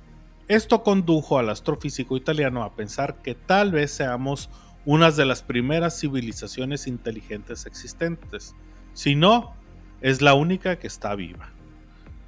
Esto 0.47 0.83
condujo 0.83 1.39
al 1.39 1.49
astrofísico 1.49 2.17
italiano 2.17 2.63
a 2.63 2.75
pensar 2.75 3.21
que 3.21 3.35
tal 3.35 3.71
vez 3.71 3.91
seamos 3.91 4.49
una 4.85 5.11
de 5.11 5.25
las 5.25 5.41
primeras 5.41 5.99
civilizaciones 5.99 6.87
inteligentes 6.87 7.65
existentes. 7.65 8.53
Si 8.93 9.15
no, 9.15 9.53
es 10.01 10.21
la 10.21 10.33
única 10.33 10.77
que 10.77 10.87
está 10.87 11.15
viva. 11.15 11.49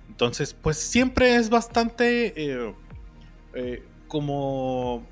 Entonces, 0.07 0.53
pues 0.53 0.77
siempre 0.77 1.35
es 1.35 1.49
bastante 1.49 2.33
eh, 2.37 2.73
eh, 3.53 3.83
como 4.07 5.03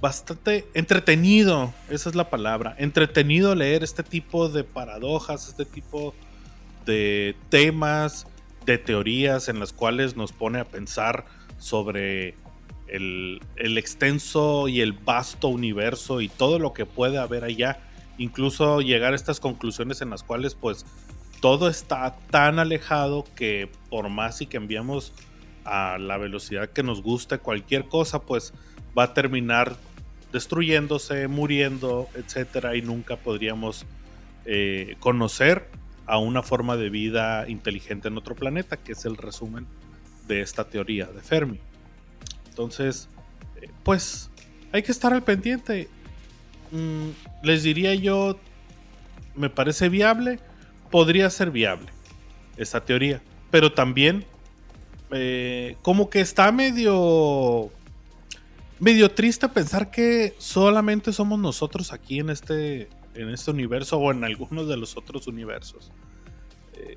bastante 0.00 0.66
entretenido, 0.74 1.72
esa 1.88 2.08
es 2.08 2.14
la 2.14 2.30
palabra, 2.30 2.74
entretenido 2.78 3.54
leer 3.54 3.82
este 3.82 4.02
tipo 4.02 4.48
de 4.48 4.64
paradojas, 4.64 5.48
este 5.48 5.64
tipo 5.64 6.14
de 6.86 7.36
temas, 7.48 8.26
de 8.64 8.78
teorías 8.78 9.48
en 9.48 9.60
las 9.60 9.72
cuales 9.72 10.16
nos 10.16 10.32
pone 10.32 10.60
a 10.60 10.64
pensar 10.64 11.24
sobre 11.58 12.34
el, 12.88 13.40
extenso 13.56 14.68
y 14.68 14.80
el 14.80 14.92
vasto 14.92 15.48
universo 15.48 16.20
y 16.20 16.28
todo 16.28 16.58
lo 16.58 16.72
que 16.72 16.86
puede 16.86 17.18
haber 17.18 17.44
allá, 17.44 17.80
incluso 18.18 18.80
llegar 18.80 19.12
a 19.12 19.16
estas 19.16 19.40
conclusiones 19.40 20.00
en 20.00 20.10
las 20.10 20.22
cuales 20.22 20.54
pues 20.54 20.84
todo 21.40 21.68
está 21.68 22.16
tan 22.30 22.58
alejado 22.58 23.24
que 23.36 23.70
por 23.90 24.08
más 24.08 24.40
y 24.40 24.46
que 24.46 24.56
enviamos 24.56 25.12
a 25.64 25.98
la 25.98 26.16
velocidad 26.16 26.70
que 26.70 26.82
nos 26.82 27.02
guste 27.02 27.38
cualquier 27.38 27.86
cosa, 27.86 28.22
pues 28.22 28.52
va 28.98 29.04
a 29.04 29.14
terminar 29.14 29.76
destruyéndose, 30.32 31.28
muriendo, 31.28 32.08
etcétera, 32.14 32.76
y 32.76 32.82
nunca 32.82 33.16
podríamos 33.16 33.86
eh, 34.44 34.96
conocer 34.98 35.68
a 36.06 36.18
una 36.18 36.42
forma 36.42 36.76
de 36.76 36.90
vida 36.90 37.48
inteligente 37.48 38.08
en 38.08 38.16
otro 38.16 38.34
planeta, 38.34 38.78
que 38.78 38.92
es 38.92 39.04
el 39.04 39.16
resumen 39.16 39.66
de 40.26 40.40
esta 40.40 40.64
teoría 40.64 41.06
de 41.06 41.20
Fermi. 41.20 41.60
Entonces, 42.58 43.08
pues 43.84 44.30
hay 44.72 44.82
que 44.82 44.90
estar 44.90 45.12
al 45.12 45.22
pendiente. 45.22 45.88
Mm, 46.72 47.10
les 47.44 47.62
diría 47.62 47.94
yo, 47.94 48.36
me 49.36 49.48
parece 49.48 49.88
viable, 49.88 50.40
podría 50.90 51.30
ser 51.30 51.52
viable 51.52 51.86
esta 52.56 52.84
teoría, 52.84 53.22
pero 53.52 53.72
también 53.72 54.24
eh, 55.12 55.76
como 55.82 56.10
que 56.10 56.20
está 56.20 56.50
medio 56.50 57.70
medio 58.80 59.12
triste 59.12 59.48
pensar 59.48 59.92
que 59.92 60.34
solamente 60.38 61.12
somos 61.12 61.38
nosotros 61.38 61.92
aquí 61.92 62.18
en 62.18 62.30
este, 62.30 62.88
en 63.14 63.28
este 63.28 63.52
universo 63.52 63.98
o 63.98 64.10
en 64.10 64.24
algunos 64.24 64.66
de 64.66 64.76
los 64.76 64.96
otros 64.96 65.28
universos. 65.28 65.92
Eh, 66.74 66.96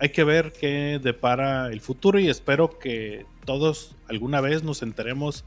hay 0.00 0.08
que 0.08 0.24
ver 0.24 0.52
qué 0.58 0.98
depara 1.02 1.68
el 1.68 1.80
futuro 1.80 2.18
y 2.18 2.28
espero 2.28 2.78
que 2.78 3.26
todos 3.44 3.94
alguna 4.08 4.40
vez 4.40 4.62
nos 4.62 4.82
enteremos 4.82 5.44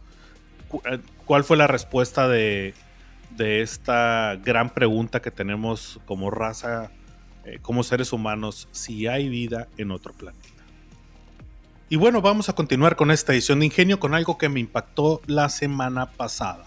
eh, 0.86 1.00
cuál 1.26 1.44
fue 1.44 1.58
la 1.58 1.68
respuesta 1.68 2.28
de, 2.28 2.76
de 3.32 3.62
esta 3.62 4.40
gran 4.44 4.70
pregunta 4.70 5.22
que 5.22 5.32
tenemos 5.32 6.00
como 6.06 6.30
raza, 6.30 6.92
eh, 7.46 7.58
como 7.62 7.84
seres 7.84 8.14
humanos, 8.14 8.68
si 8.72 9.08
hay 9.08 9.28
vida 9.28 9.68
en 9.78 9.92
otro 9.92 10.14
planeta. 10.14 10.50
Y 11.90 11.96
bueno, 11.96 12.22
vamos 12.22 12.50
a 12.50 12.54
continuar 12.54 12.96
con 12.96 13.12
esta 13.12 13.34
edición 13.34 13.60
de 13.60 13.66
Ingenio 13.68 14.00
con 14.00 14.14
algo 14.14 14.38
que 14.38 14.50
me 14.50 14.60
impactó 14.60 15.22
la 15.26 15.50
semana 15.50 16.12
pasada, 16.12 16.66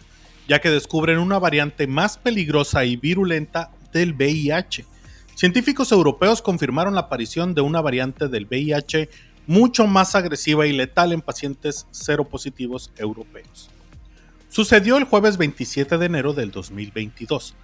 ya 0.48 0.60
que 0.60 0.70
descubren 0.70 1.18
una 1.18 1.38
variante 1.38 1.86
más 1.86 2.18
peligrosa 2.18 2.84
y 2.84 2.96
virulenta 2.96 3.70
del 3.92 4.12
VIH. 4.12 4.84
Científicos 5.36 5.92
europeos 5.92 6.42
confirmaron 6.42 6.94
la 6.94 7.02
aparición 7.02 7.54
de 7.54 7.60
una 7.60 7.80
variante 7.80 8.26
del 8.26 8.46
VIH 8.46 9.08
mucho 9.46 9.86
más 9.86 10.16
agresiva 10.16 10.66
y 10.66 10.72
letal 10.72 11.12
en 11.12 11.20
pacientes 11.20 11.86
seropositivos 11.92 12.90
europeos. 12.96 13.70
Sucedió 14.48 14.96
el 14.96 15.04
jueves 15.04 15.36
27 15.36 15.98
de 15.98 16.06
enero 16.06 16.32
del 16.32 16.50
2022, 16.50 17.54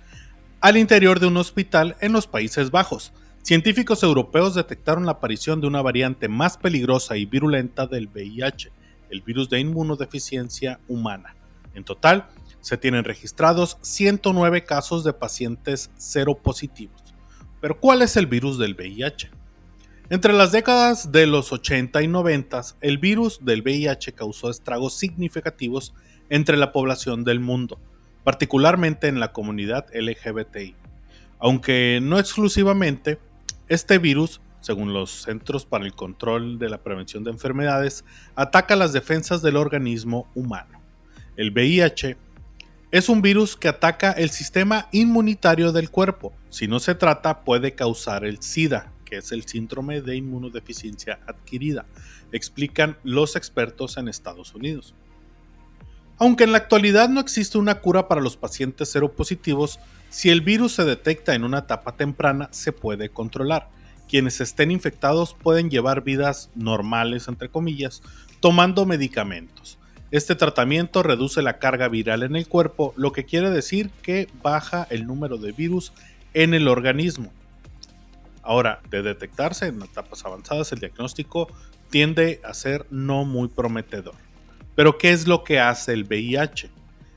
al 0.60 0.76
interior 0.76 1.18
de 1.18 1.26
un 1.26 1.36
hospital 1.38 1.96
en 2.00 2.12
los 2.12 2.28
Países 2.28 2.70
Bajos, 2.70 3.12
Científicos 3.42 4.04
europeos 4.04 4.54
detectaron 4.54 5.04
la 5.04 5.12
aparición 5.12 5.60
de 5.60 5.66
una 5.66 5.82
variante 5.82 6.28
más 6.28 6.56
peligrosa 6.56 7.16
y 7.16 7.26
virulenta 7.26 7.88
del 7.88 8.06
VIH, 8.06 8.70
el 9.10 9.20
virus 9.20 9.50
de 9.50 9.58
inmunodeficiencia 9.58 10.78
humana. 10.86 11.34
En 11.74 11.82
total, 11.82 12.28
se 12.60 12.76
tienen 12.76 13.02
registrados 13.02 13.78
109 13.80 14.62
casos 14.62 15.02
de 15.02 15.12
pacientes 15.12 15.90
seropositivos. 15.96 17.01
Pero 17.62 17.78
¿cuál 17.78 18.02
es 18.02 18.16
el 18.16 18.26
virus 18.26 18.58
del 18.58 18.74
VIH? 18.74 19.30
Entre 20.10 20.32
las 20.32 20.50
décadas 20.50 21.12
de 21.12 21.28
los 21.28 21.52
80 21.52 22.02
y 22.02 22.08
90, 22.08 22.60
el 22.80 22.98
virus 22.98 23.38
del 23.44 23.62
VIH 23.62 24.14
causó 24.14 24.50
estragos 24.50 24.98
significativos 24.98 25.94
entre 26.28 26.56
la 26.56 26.72
población 26.72 27.22
del 27.22 27.38
mundo, 27.38 27.78
particularmente 28.24 29.06
en 29.06 29.20
la 29.20 29.32
comunidad 29.32 29.86
LGBTI. 29.94 30.74
Aunque 31.38 32.00
no 32.02 32.18
exclusivamente, 32.18 33.20
este 33.68 33.98
virus, 33.98 34.40
según 34.60 34.92
los 34.92 35.22
Centros 35.22 35.64
para 35.64 35.84
el 35.84 35.94
Control 35.94 36.58
de 36.58 36.68
la 36.68 36.82
Prevención 36.82 37.22
de 37.22 37.30
Enfermedades, 37.30 38.04
ataca 38.34 38.74
las 38.74 38.92
defensas 38.92 39.40
del 39.40 39.56
organismo 39.56 40.28
humano. 40.34 40.82
El 41.36 41.52
VIH 41.52 42.16
es 42.92 43.08
un 43.08 43.22
virus 43.22 43.56
que 43.56 43.68
ataca 43.68 44.12
el 44.12 44.28
sistema 44.28 44.88
inmunitario 44.92 45.72
del 45.72 45.90
cuerpo. 45.90 46.34
Si 46.50 46.68
no 46.68 46.78
se 46.78 46.94
trata, 46.94 47.42
puede 47.42 47.74
causar 47.74 48.26
el 48.26 48.42
SIDA, 48.42 48.92
que 49.06 49.16
es 49.16 49.32
el 49.32 49.46
síndrome 49.46 50.02
de 50.02 50.14
inmunodeficiencia 50.16 51.18
adquirida, 51.26 51.86
explican 52.32 52.98
los 53.02 53.34
expertos 53.34 53.96
en 53.96 54.08
Estados 54.08 54.54
Unidos. 54.54 54.94
Aunque 56.18 56.44
en 56.44 56.52
la 56.52 56.58
actualidad 56.58 57.08
no 57.08 57.20
existe 57.20 57.56
una 57.56 57.80
cura 57.80 58.08
para 58.08 58.20
los 58.20 58.36
pacientes 58.36 58.90
seropositivos, 58.90 59.80
si 60.10 60.28
el 60.28 60.42
virus 60.42 60.74
se 60.74 60.84
detecta 60.84 61.34
en 61.34 61.44
una 61.44 61.60
etapa 61.60 61.96
temprana, 61.96 62.48
se 62.52 62.72
puede 62.72 63.08
controlar. 63.08 63.70
Quienes 64.06 64.42
estén 64.42 64.70
infectados 64.70 65.34
pueden 65.34 65.70
llevar 65.70 66.04
vidas 66.04 66.50
normales, 66.54 67.26
entre 67.26 67.48
comillas, 67.48 68.02
tomando 68.40 68.84
medicamentos. 68.84 69.78
Este 70.12 70.34
tratamiento 70.34 71.02
reduce 71.02 71.40
la 71.40 71.58
carga 71.58 71.88
viral 71.88 72.22
en 72.22 72.36
el 72.36 72.46
cuerpo, 72.46 72.92
lo 72.98 73.12
que 73.12 73.24
quiere 73.24 73.48
decir 73.48 73.88
que 74.02 74.28
baja 74.42 74.86
el 74.90 75.06
número 75.06 75.38
de 75.38 75.52
virus 75.52 75.94
en 76.34 76.52
el 76.52 76.68
organismo. 76.68 77.32
Ahora, 78.42 78.82
de 78.90 79.00
detectarse 79.00 79.68
en 79.68 79.80
etapas 79.80 80.26
avanzadas, 80.26 80.70
el 80.72 80.80
diagnóstico 80.80 81.48
tiende 81.88 82.42
a 82.44 82.52
ser 82.52 82.84
no 82.90 83.24
muy 83.24 83.48
prometedor. 83.48 84.14
Pero, 84.74 84.98
¿qué 84.98 85.12
es 85.12 85.26
lo 85.26 85.44
que 85.44 85.60
hace 85.60 85.94
el 85.94 86.04
VIH? 86.04 86.68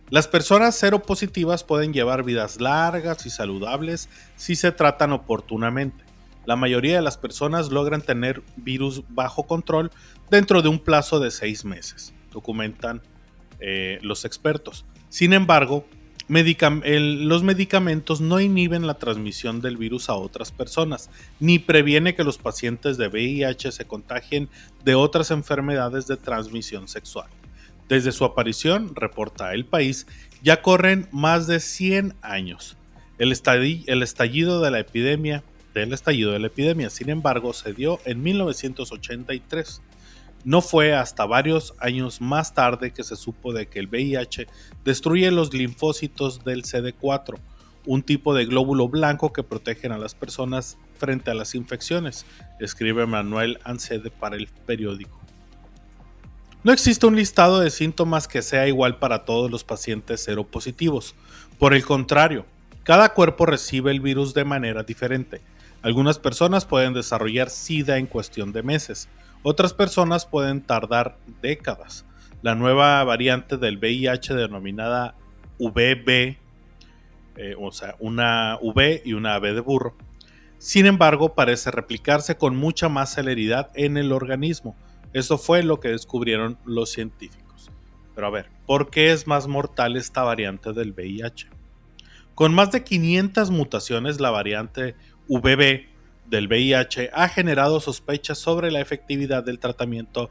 Las 0.10 0.30
personas 0.30 0.76
seropositivas 0.76 1.66
pueden 1.66 1.92
llevar 1.92 2.24
vidas 2.24 2.62
largas 2.62 3.26
y 3.26 3.30
saludables 3.30 4.08
si 4.38 4.56
se 4.56 4.72
tratan 4.72 5.12
oportunamente. 5.12 6.06
La 6.46 6.56
mayoría 6.56 6.96
de 6.96 7.02
las 7.02 7.18
personas 7.18 7.72
logran 7.72 8.02
tener 8.02 8.42
virus 8.56 9.04
bajo 9.10 9.44
control 9.44 9.92
dentro 10.30 10.62
de 10.62 10.70
un 10.70 10.80
plazo 10.80 11.20
de 11.20 11.32
seis 11.32 11.66
meses, 11.66 12.14
documentan 12.36 13.02
eh, 13.60 13.98
los 14.04 14.26
expertos. 14.26 14.86
Sin 15.10 15.34
embargo, 15.34 15.88
los 16.28 17.44
medicamentos 17.44 18.22
no 18.22 18.40
inhiben 18.40 18.86
la 18.86 18.96
transmisión 18.96 19.62
del 19.62 19.78
virus 19.78 20.10
a 20.10 20.16
otras 20.16 20.52
personas, 20.52 21.10
ni 21.40 21.58
previene 21.58 22.16
que 22.16 22.24
los 22.24 22.38
pacientes 22.38 22.98
de 22.98 23.08
VIH 23.08 23.72
se 23.72 23.86
contagien 23.86 24.50
de 24.84 24.96
otras 24.96 25.32
enfermedades 25.32 26.06
de 26.08 26.18
transmisión 26.18 26.88
sexual. 26.88 27.30
Desde 27.88 28.12
su 28.12 28.26
aparición, 28.26 28.96
reporta 28.96 29.54
El 29.54 29.66
País, 29.66 30.08
ya 30.42 30.62
corren 30.62 31.08
más 31.12 31.48
de 31.48 31.60
100 31.60 32.16
años. 32.22 32.78
El, 33.18 33.32
estallido 33.32 34.62
de 34.62 34.72
la 34.72 34.80
epidemia, 34.80 35.44
del 35.74 35.94
estallido 35.94 36.32
de 36.32 36.40
la 36.40 36.48
epidemia, 36.48 36.90
sin 36.90 37.10
embargo, 37.10 37.54
se 37.54 37.74
dio 37.74 38.00
en 38.06 38.24
1983. 38.24 39.82
No 40.46 40.62
fue 40.62 40.94
hasta 40.94 41.26
varios 41.26 41.74
años 41.80 42.22
más 42.22 42.54
tarde 42.54 42.92
que 42.92 43.04
se 43.04 43.16
supo 43.16 43.52
de 43.52 43.66
que 43.66 43.80
el 43.80 43.88
VIH 43.88 44.48
destruye 44.86 45.32
los 45.32 45.54
linfocitos 45.54 46.44
del 46.46 46.64
CD4, 46.64 47.40
un 47.88 48.04
tipo 48.04 48.36
de 48.36 48.46
glóbulo 48.46 48.88
blanco 48.88 49.34
que 49.34 49.42
protegen 49.42 49.92
a 49.92 49.98
las 49.98 50.14
personas 50.14 50.78
frente 51.00 51.32
a 51.32 51.34
las 51.34 51.56
infecciones, 51.56 52.28
escribe 52.60 53.08
Manuel 53.08 53.60
Ancede 53.64 54.12
para 54.12 54.36
el 54.36 54.48
periódico. 54.68 55.20
No 56.64 56.72
existe 56.72 57.06
un 57.08 57.16
listado 57.16 57.60
de 57.60 57.72
síntomas 57.72 58.28
que 58.28 58.44
sea 58.44 58.68
igual 58.68 58.98
para 58.98 59.26
todos 59.26 59.50
los 59.50 59.64
pacientes 59.64 60.24
seropositivos. 60.24 61.16
Por 61.58 61.74
el 61.74 61.84
contrario, 61.86 62.46
cada 62.84 63.14
cuerpo 63.14 63.48
recibe 63.48 63.90
el 63.90 64.00
virus 64.00 64.36
de 64.36 64.46
manera 64.46 64.84
diferente. 64.84 65.42
Algunas 65.82 66.20
personas 66.20 66.66
pueden 66.66 66.94
desarrollar 66.94 67.50
SIDA 67.50 67.98
en 67.98 68.08
cuestión 68.08 68.52
de 68.52 68.64
meses, 68.64 69.08
otras 69.46 69.76
personas 69.76 70.26
pueden 70.26 70.62
tardar 70.62 71.20
décadas. 71.44 72.04
La 72.42 72.56
nueva 72.56 73.04
variante 73.04 73.58
del 73.58 73.78
VIH 73.78 74.34
denominada 74.34 75.14
VB, 75.60 76.38
eh, 77.38 77.56
o 77.60 77.72
sea, 77.72 77.96
una 78.00 78.58
V 78.60 79.04
y 79.06 79.14
una 79.14 79.38
B 79.38 79.54
de 79.54 79.60
burro, 79.60 79.96
sin 80.58 80.88
embargo 80.88 81.36
parece 81.36 81.70
replicarse 81.70 82.38
con 82.38 82.56
mucha 82.56 82.90
más 82.90 83.14
celeridad 83.14 83.70
en 83.76 83.98
el 83.98 84.14
organismo, 84.14 84.76
eso 85.14 85.38
fue 85.38 85.62
lo 85.62 85.80
que 85.80 85.90
descubrieron 85.90 86.58
los 86.66 86.90
científicos. 86.92 87.70
Pero 88.16 88.26
a 88.26 88.32
ver, 88.32 88.50
¿por 88.66 88.90
qué 88.90 89.12
es 89.12 89.28
más 89.28 89.48
mortal 89.48 89.96
esta 89.96 90.24
variante 90.24 90.74
del 90.74 90.94
VIH? 90.94 91.50
Con 92.34 92.52
más 92.56 92.72
de 92.72 92.84
500 92.84 93.52
mutaciones, 93.52 94.20
la 94.20 94.32
variante 94.32 94.96
VB 95.28 95.95
del 96.28 96.48
VIH 96.48 97.12
ha 97.14 97.28
generado 97.30 97.80
sospechas 97.80 98.38
sobre 98.38 98.72
la 98.72 98.82
efectividad 98.82 99.44
del 99.44 99.60
tratamiento 99.60 100.30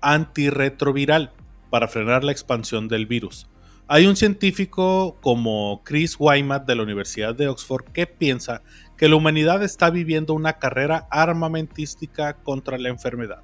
antirretroviral 0.00 1.32
para 1.70 1.88
frenar 1.88 2.24
la 2.24 2.32
expansión 2.32 2.88
del 2.88 3.06
virus. 3.06 3.48
Hay 3.88 4.06
un 4.06 4.16
científico 4.16 5.18
como 5.20 5.82
Chris 5.84 6.16
Wyman 6.18 6.64
de 6.66 6.76
la 6.76 6.82
Universidad 6.82 7.34
de 7.34 7.48
Oxford 7.48 7.84
que 7.92 8.06
piensa 8.06 8.62
que 8.96 9.08
la 9.08 9.16
humanidad 9.16 9.62
está 9.62 9.90
viviendo 9.90 10.34
una 10.34 10.54
carrera 10.54 11.06
armamentística 11.10 12.34
contra 12.34 12.78
la 12.78 12.88
enfermedad. 12.88 13.42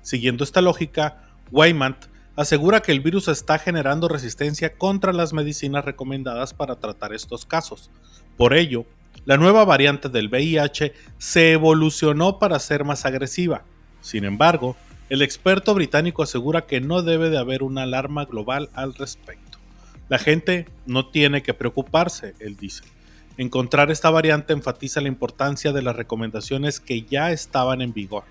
Siguiendo 0.00 0.44
esta 0.44 0.60
lógica, 0.60 1.22
Wyman 1.50 1.96
asegura 2.36 2.80
que 2.80 2.92
el 2.92 3.00
virus 3.00 3.28
está 3.28 3.58
generando 3.58 4.08
resistencia 4.08 4.76
contra 4.76 5.12
las 5.12 5.32
medicinas 5.32 5.84
recomendadas 5.84 6.54
para 6.54 6.76
tratar 6.76 7.12
estos 7.12 7.44
casos. 7.44 7.90
Por 8.36 8.54
ello, 8.54 8.86
la 9.24 9.36
nueva 9.36 9.64
variante 9.64 10.08
del 10.08 10.28
VIH 10.28 10.92
se 11.18 11.52
evolucionó 11.52 12.38
para 12.38 12.58
ser 12.58 12.84
más 12.84 13.06
agresiva. 13.06 13.64
Sin 14.00 14.24
embargo, 14.24 14.76
el 15.08 15.22
experto 15.22 15.74
británico 15.74 16.22
asegura 16.22 16.66
que 16.66 16.80
no 16.80 17.02
debe 17.02 17.30
de 17.30 17.38
haber 17.38 17.62
una 17.62 17.82
alarma 17.82 18.24
global 18.26 18.68
al 18.74 18.94
respecto. 18.94 19.58
La 20.08 20.18
gente 20.18 20.66
no 20.86 21.08
tiene 21.08 21.42
que 21.42 21.54
preocuparse, 21.54 22.34
él 22.38 22.56
dice. 22.56 22.84
Encontrar 23.36 23.90
esta 23.90 24.10
variante 24.10 24.52
enfatiza 24.52 25.00
la 25.00 25.08
importancia 25.08 25.72
de 25.72 25.82
las 25.82 25.96
recomendaciones 25.96 26.78
que 26.78 27.02
ya 27.02 27.32
estaban 27.32 27.82
en 27.82 27.92
vigor, 27.92 28.24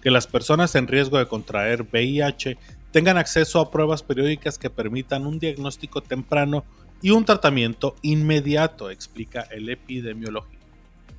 que 0.00 0.10
las 0.10 0.26
personas 0.26 0.74
en 0.76 0.86
riesgo 0.86 1.18
de 1.18 1.26
contraer 1.26 1.82
VIH 1.82 2.56
tengan 2.92 3.18
acceso 3.18 3.60
a 3.60 3.70
pruebas 3.70 4.02
periódicas 4.02 4.58
que 4.58 4.70
permitan 4.70 5.26
un 5.26 5.38
diagnóstico 5.38 6.02
temprano 6.02 6.64
y 7.02 7.10
un 7.10 7.24
tratamiento 7.24 7.96
inmediato, 8.02 8.90
explica 8.90 9.42
el 9.50 9.68
epidemiólogo. 9.68 10.46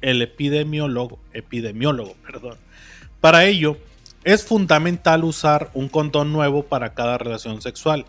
El 0.01 0.21
epidemiólogo, 0.21 1.19
epidemiólogo, 1.33 2.15
perdón. 2.25 2.57
Para 3.21 3.45
ello, 3.45 3.77
es 4.23 4.43
fundamental 4.43 5.23
usar 5.23 5.71
un 5.73 5.89
condón 5.89 6.33
nuevo 6.33 6.63
para 6.63 6.93
cada 6.93 7.17
relación 7.17 7.61
sexual. 7.61 8.05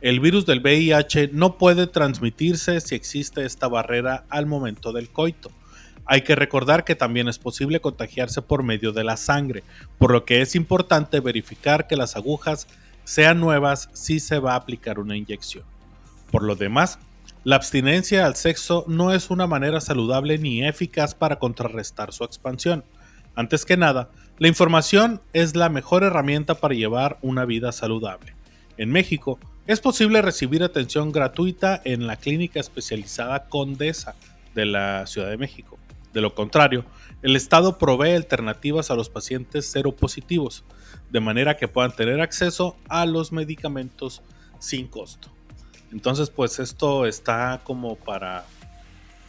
El 0.00 0.20
virus 0.20 0.46
del 0.46 0.60
VIH 0.60 1.30
no 1.32 1.58
puede 1.58 1.86
transmitirse 1.86 2.80
si 2.80 2.94
existe 2.94 3.44
esta 3.44 3.68
barrera 3.68 4.24
al 4.30 4.46
momento 4.46 4.92
del 4.92 5.10
coito. 5.10 5.50
Hay 6.06 6.22
que 6.22 6.34
recordar 6.34 6.84
que 6.84 6.96
también 6.96 7.28
es 7.28 7.38
posible 7.38 7.80
contagiarse 7.80 8.42
por 8.42 8.62
medio 8.62 8.92
de 8.92 9.04
la 9.04 9.16
sangre, 9.16 9.62
por 9.98 10.10
lo 10.10 10.24
que 10.24 10.40
es 10.40 10.56
importante 10.56 11.20
verificar 11.20 11.86
que 11.86 11.96
las 11.96 12.16
agujas 12.16 12.66
sean 13.04 13.38
nuevas 13.40 13.90
si 13.92 14.18
se 14.18 14.38
va 14.38 14.54
a 14.54 14.56
aplicar 14.56 14.98
una 14.98 15.16
inyección. 15.16 15.64
Por 16.30 16.42
lo 16.42 16.56
demás, 16.56 16.98
la 17.42 17.56
abstinencia 17.56 18.26
al 18.26 18.36
sexo 18.36 18.84
no 18.86 19.14
es 19.14 19.30
una 19.30 19.46
manera 19.46 19.80
saludable 19.80 20.36
ni 20.36 20.62
eficaz 20.62 21.14
para 21.14 21.38
contrarrestar 21.38 22.12
su 22.12 22.24
expansión. 22.24 22.84
Antes 23.34 23.64
que 23.64 23.78
nada, 23.78 24.10
la 24.38 24.48
información 24.48 25.22
es 25.32 25.56
la 25.56 25.70
mejor 25.70 26.04
herramienta 26.04 26.56
para 26.56 26.74
llevar 26.74 27.18
una 27.22 27.46
vida 27.46 27.72
saludable. 27.72 28.34
En 28.76 28.90
México, 28.90 29.38
es 29.66 29.80
posible 29.80 30.20
recibir 30.20 30.62
atención 30.62 31.12
gratuita 31.12 31.80
en 31.84 32.06
la 32.06 32.16
clínica 32.16 32.60
especializada 32.60 33.48
Condesa 33.48 34.16
de 34.54 34.66
la 34.66 35.06
Ciudad 35.06 35.30
de 35.30 35.38
México. 35.38 35.78
De 36.12 36.20
lo 36.20 36.34
contrario, 36.34 36.84
el 37.22 37.36
Estado 37.36 37.78
provee 37.78 38.16
alternativas 38.16 38.90
a 38.90 38.96
los 38.96 39.08
pacientes 39.08 39.64
seropositivos, 39.70 40.62
de 41.10 41.20
manera 41.20 41.56
que 41.56 41.68
puedan 41.68 41.92
tener 41.96 42.20
acceso 42.20 42.76
a 42.88 43.06
los 43.06 43.32
medicamentos 43.32 44.20
sin 44.58 44.88
costo. 44.88 45.30
Entonces, 45.92 46.30
pues 46.30 46.58
esto 46.58 47.06
está 47.06 47.60
como 47.64 47.96
para, 47.96 48.44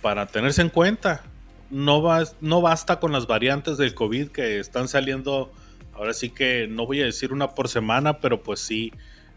para 0.02 0.28
tenerse 0.28 0.62
en 0.62 0.70
cuenta. 0.70 1.24
No, 1.70 2.04
no 2.42 2.62
basta 2.62 3.00
con 3.00 3.12
las 3.12 3.28
variantes 3.28 3.78
del 3.78 3.94
COVID 3.94 4.30
que 4.30 4.60
están 4.60 4.88
saliendo, 4.88 5.52
ahora 5.94 6.14
sí 6.14 6.30
que 6.30 6.68
no 6.70 6.86
voy 6.86 7.02
a 7.02 7.06
decir 7.06 7.32
una 7.32 7.52
por 7.52 7.70
semana, 7.70 8.20
pero 8.20 8.44
pues 8.44 8.60
sí, 8.60 8.92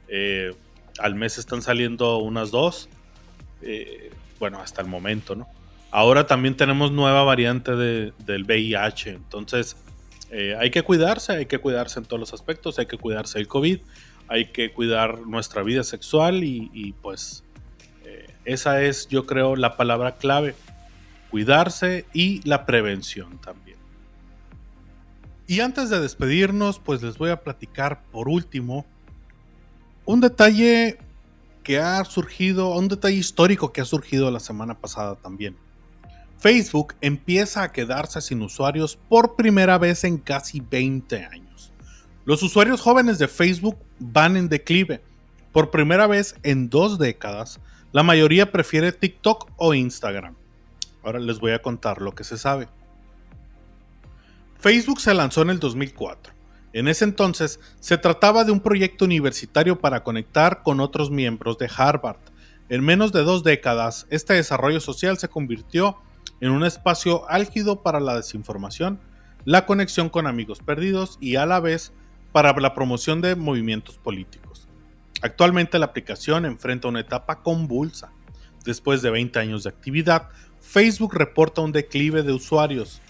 eh, 0.09 0.55
al 0.99 1.15
mes 1.15 1.39
están 1.39 1.63
saliendo 1.63 2.19
unas 2.19 2.51
dos. 2.51 2.89
Eh, 3.63 4.11
bueno, 4.39 4.61
hasta 4.61 4.83
el 4.83 4.89
momento, 4.89 5.35
¿no? 5.35 5.49
Ahora 5.91 6.27
también 6.27 6.57
tenemos 6.57 6.91
nueva 6.91 7.23
variante 7.23 7.71
del 7.77 8.45
VIH, 8.45 9.11
entonces 9.11 9.77
eh, 10.31 10.57
hay 10.59 10.73
que 10.73 10.83
cuidarse, 10.83 11.33
hay 11.33 11.47
que 11.47 11.59
cuidarse 11.59 12.01
en 12.01 12.05
todos 12.05 12.19
los 12.19 12.35
aspectos, 12.35 12.81
hay 12.81 12.87
que 12.87 12.99
cuidarse 12.99 13.39
del 13.39 13.47
COVID 13.47 13.79
hay 14.29 14.47
que 14.47 14.73
cuidar 14.73 15.21
nuestra 15.21 15.63
vida 15.63 15.85
sexual 15.85 16.45
y, 16.45 16.95
pues 17.03 17.45
eh, 18.05 18.27
esa 18.45 18.83
es 18.83 19.09
yo 19.09 19.27
creo 19.27 19.57
la 19.57 19.77
palabra 19.77 20.17
clave, 20.17 20.55
cuidarse 21.31 22.07
y 22.13 22.41
la 22.49 22.67
prevención 22.67 23.39
también. 23.39 23.79
Y 25.47 25.61
antes 25.61 25.91
de 25.91 26.01
despedirnos, 26.01 26.79
pues 26.79 27.03
les 27.03 27.19
voy 27.19 27.31
a 27.31 27.43
platicar 27.43 28.03
por 28.11 28.29
último 28.29 28.87
un 30.07 30.21
detalle 30.21 30.99
que 31.63 31.79
ha 31.79 32.05
surgido, 32.05 32.71
un 32.71 32.89
detalle 32.89 33.17
histórico 33.17 33.73
que 33.73 33.81
ha 33.81 33.85
surgido 33.85 34.31
la 34.31 34.41
semana 34.41 34.79
pasada 34.79 35.17
también. 35.17 35.57
Facebook 36.39 36.95
empieza 37.01 37.63
a 37.63 37.73
quedarse 37.73 38.21
sin 38.21 38.43
usuarios 38.43 38.97
por 39.09 39.35
primera 39.35 39.79
vez 39.79 40.05
en 40.05 40.19
casi 40.19 40.61
20 40.61 41.25
años. 41.25 41.54
Los 42.27 42.43
usuarios 42.43 42.81
jóvenes 42.81 43.19
de 43.19 43.29
Facebook 43.29 43.77
van 43.99 44.39
en 44.39 44.49
declive. 44.49 45.03
Por 45.53 45.71
primera 45.71 46.07
vez 46.07 46.37
en 46.43 46.71
dos 46.71 46.99
décadas, 46.99 47.61
la 47.93 48.03
mayoría 48.03 48.51
prefiere 48.51 48.93
TikTok 48.93 49.51
o 49.57 49.75
Instagram. 49.75 50.35
Ahora 51.03 51.21
les 51.21 51.39
voy 51.39 51.53
a 51.53 51.61
contar 51.61 52.01
lo 52.01 52.15
que 52.15 52.25
se 52.25 52.39
sabe. 52.39 52.69
Facebook 54.59 55.03
se 55.03 55.13
lanzó 55.13 55.43
en 55.43 55.51
el 55.51 55.61
2004. 55.61 56.33
En 56.73 56.89
ese 56.89 57.05
entonces 57.05 57.61
se 57.79 57.99
trataba 57.99 58.45
de 58.45 58.53
un 58.53 58.61
proyecto 58.61 59.05
universitario 59.05 59.79
para 59.79 60.03
conectar 60.03 60.63
con 60.63 60.81
otros 60.81 61.11
miembros 61.11 61.59
de 61.59 61.71
Harvard. 61.77 62.17
En 62.71 62.83
menos 62.83 63.13
de 63.13 63.23
dos 63.23 63.45
décadas, 63.45 64.07
este 64.09 64.33
desarrollo 64.33 64.81
social 64.81 65.19
se 65.19 65.29
convirtió 65.29 65.99
en 66.41 66.53
un 66.53 66.65
espacio 66.65 67.31
álgido 67.31 67.83
para 67.83 68.01
la 68.01 68.17
desinformación, 68.17 68.99
la 69.45 69.67
conexión 69.67 70.09
con 70.09 70.27
amigos 70.27 70.61
perdidos 70.61 71.19
y 71.21 71.37
a 71.37 71.45
la 71.45 71.61
vez 71.61 71.93
para 72.35 72.53
la 72.61 72.75
promoción 72.75 73.21
de 73.21 73.37
movimientos 73.37 73.97
políticos. 73.97 74.67
Actualmente 75.23 75.79
la 75.79 75.87
aplicación 75.87 76.45
enfrenta 76.45 76.89
una 76.89 76.99
etapa 76.99 77.45
convulsa. 77.45 78.11
Después 78.65 79.03
de 79.03 79.11
20 79.11 79.39
años 79.39 79.63
de 79.63 79.69
actividad, 79.69 80.31
Facebook 80.61 81.15
reporta 81.15 81.61
un 81.61 81.71
declive 81.71 82.25
de 82.25 82.33
usuarios. 82.33 83.01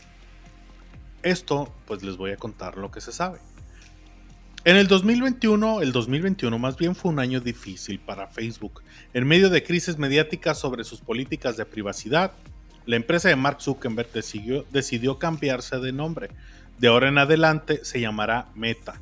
Esto, 1.23 1.73
pues 1.87 2.03
les 2.03 2.19
voy 2.19 2.33
a 2.33 2.37
contar 2.37 2.77
lo 2.77 2.91
que 2.91 3.01
se 3.01 3.13
sabe. 3.13 3.39
En 4.67 4.77
el 4.77 4.89
2021, 4.89 5.81
el 5.81 5.93
2021 5.93 6.59
más 6.59 6.77
bien 6.77 6.95
fue 6.95 7.11
un 7.11 7.19
año 7.19 7.41
difícil 7.41 8.01
para 8.01 8.27
Facebook. 8.27 8.83
En 9.15 9.27
medio 9.27 9.49
de 9.49 9.65
crisis 9.65 9.97
mediáticas 9.97 10.59
sobre 10.59 10.85
sus 10.85 11.01
políticas 11.01 11.57
de 11.57 11.65
privacidad, 11.65 12.33
la 12.85 12.97
empresa 12.97 13.31
de 13.31 13.37
Mark 13.37 13.63
Zuckerberg 13.63 14.13
decidió, 14.13 14.67
decidió 14.71 15.19
cambiarse 15.19 15.79
de 15.79 15.93
nombre. 15.93 16.29
De 16.77 16.89
ahora 16.89 17.09
en 17.09 17.17
adelante 17.17 17.87
se 17.87 18.03
llamará 18.03 18.49
Meta 18.55 19.01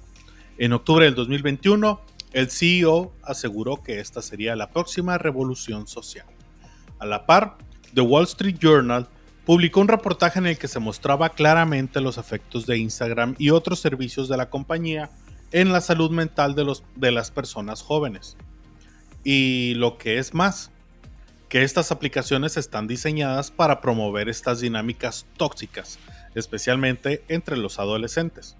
en 0.58 0.72
octubre 0.72 1.04
del 1.04 1.14
2021, 1.14 2.00
el 2.32 2.50
CEO 2.50 3.12
aseguró 3.22 3.82
que 3.82 4.00
esta 4.00 4.22
sería 4.22 4.56
la 4.56 4.70
próxima 4.70 5.18
revolución 5.18 5.86
social. 5.86 6.26
A 6.98 7.06
la 7.06 7.26
par, 7.26 7.56
The 7.94 8.00
Wall 8.00 8.24
Street 8.24 8.56
Journal 8.58 9.08
publicó 9.44 9.80
un 9.80 9.88
reportaje 9.88 10.38
en 10.38 10.46
el 10.46 10.58
que 10.58 10.68
se 10.68 10.78
mostraba 10.78 11.30
claramente 11.30 12.00
los 12.00 12.16
efectos 12.16 12.66
de 12.66 12.78
Instagram 12.78 13.34
y 13.38 13.50
otros 13.50 13.80
servicios 13.80 14.28
de 14.28 14.36
la 14.36 14.50
compañía 14.50 15.10
en 15.50 15.72
la 15.72 15.80
salud 15.80 16.10
mental 16.10 16.54
de, 16.54 16.64
los, 16.64 16.84
de 16.96 17.12
las 17.12 17.30
personas 17.30 17.82
jóvenes. 17.82 18.36
Y 19.24 19.74
lo 19.74 19.98
que 19.98 20.18
es 20.18 20.32
más, 20.32 20.70
que 21.48 21.62
estas 21.62 21.92
aplicaciones 21.92 22.56
están 22.56 22.86
diseñadas 22.86 23.50
para 23.50 23.80
promover 23.82 24.30
estas 24.30 24.60
dinámicas 24.60 25.26
tóxicas, 25.36 25.98
especialmente 26.34 27.22
entre 27.28 27.58
los 27.58 27.78
adolescentes. 27.78 28.56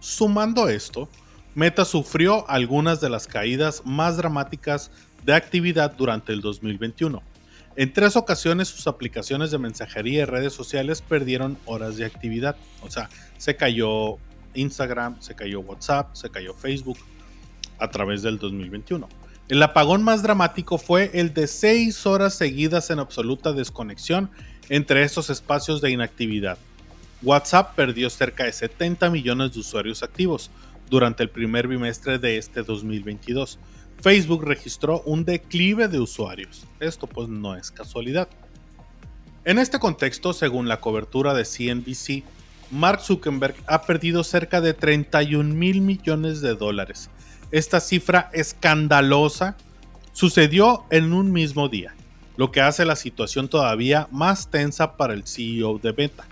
Sumando 0.00 0.68
esto, 0.68 1.08
Meta 1.54 1.84
sufrió 1.84 2.48
algunas 2.48 3.00
de 3.00 3.10
las 3.10 3.26
caídas 3.26 3.82
más 3.84 4.16
dramáticas 4.16 4.90
de 5.24 5.34
actividad 5.34 5.92
durante 5.96 6.32
el 6.32 6.40
2021. 6.40 7.22
En 7.76 7.92
tres 7.92 8.16
ocasiones 8.16 8.68
sus 8.68 8.86
aplicaciones 8.86 9.50
de 9.50 9.58
mensajería 9.58 10.22
y 10.22 10.24
redes 10.24 10.52
sociales 10.52 11.02
perdieron 11.02 11.58
horas 11.64 11.96
de 11.96 12.04
actividad. 12.04 12.56
O 12.82 12.90
sea, 12.90 13.08
se 13.38 13.56
cayó 13.56 14.18
Instagram, 14.54 15.20
se 15.20 15.34
cayó 15.34 15.60
WhatsApp, 15.60 16.14
se 16.14 16.30
cayó 16.30 16.54
Facebook 16.54 16.98
a 17.78 17.88
través 17.90 18.22
del 18.22 18.38
2021. 18.38 19.08
El 19.48 19.62
apagón 19.62 20.02
más 20.02 20.22
dramático 20.22 20.76
fue 20.76 21.10
el 21.14 21.32
de 21.32 21.46
seis 21.46 22.04
horas 22.04 22.34
seguidas 22.34 22.90
en 22.90 22.98
absoluta 22.98 23.52
desconexión 23.52 24.30
entre 24.68 25.02
estos 25.02 25.30
espacios 25.30 25.80
de 25.80 25.90
inactividad. 25.90 26.58
WhatsApp 27.22 27.74
perdió 27.74 28.08
cerca 28.10 28.44
de 28.44 28.52
70 28.52 29.10
millones 29.10 29.52
de 29.52 29.60
usuarios 29.60 30.02
activos 30.02 30.50
durante 30.88 31.22
el 31.22 31.30
primer 31.30 31.66
bimestre 31.66 32.18
de 32.18 32.38
este 32.38 32.62
2022. 32.62 33.58
Facebook 34.00 34.44
registró 34.44 35.02
un 35.02 35.24
declive 35.24 35.88
de 35.88 35.98
usuarios. 35.98 36.64
Esto 36.78 37.06
pues 37.06 37.28
no 37.28 37.56
es 37.56 37.70
casualidad. 37.70 38.28
En 39.44 39.58
este 39.58 39.78
contexto, 39.78 40.32
según 40.32 40.68
la 40.68 40.80
cobertura 40.80 41.34
de 41.34 41.44
CNBC, 41.44 42.22
Mark 42.70 43.00
Zuckerberg 43.00 43.56
ha 43.66 43.82
perdido 43.82 44.22
cerca 44.22 44.60
de 44.60 44.74
31 44.74 45.54
mil 45.54 45.80
millones 45.80 46.40
de 46.40 46.54
dólares. 46.54 47.10
Esta 47.50 47.80
cifra 47.80 48.30
escandalosa 48.32 49.56
sucedió 50.12 50.84
en 50.90 51.12
un 51.12 51.32
mismo 51.32 51.68
día, 51.68 51.94
lo 52.36 52.52
que 52.52 52.60
hace 52.60 52.84
la 52.84 52.94
situación 52.94 53.48
todavía 53.48 54.06
más 54.12 54.50
tensa 54.50 54.96
para 54.96 55.14
el 55.14 55.26
CEO 55.26 55.78
de 55.78 55.92
Meta. 55.94 56.26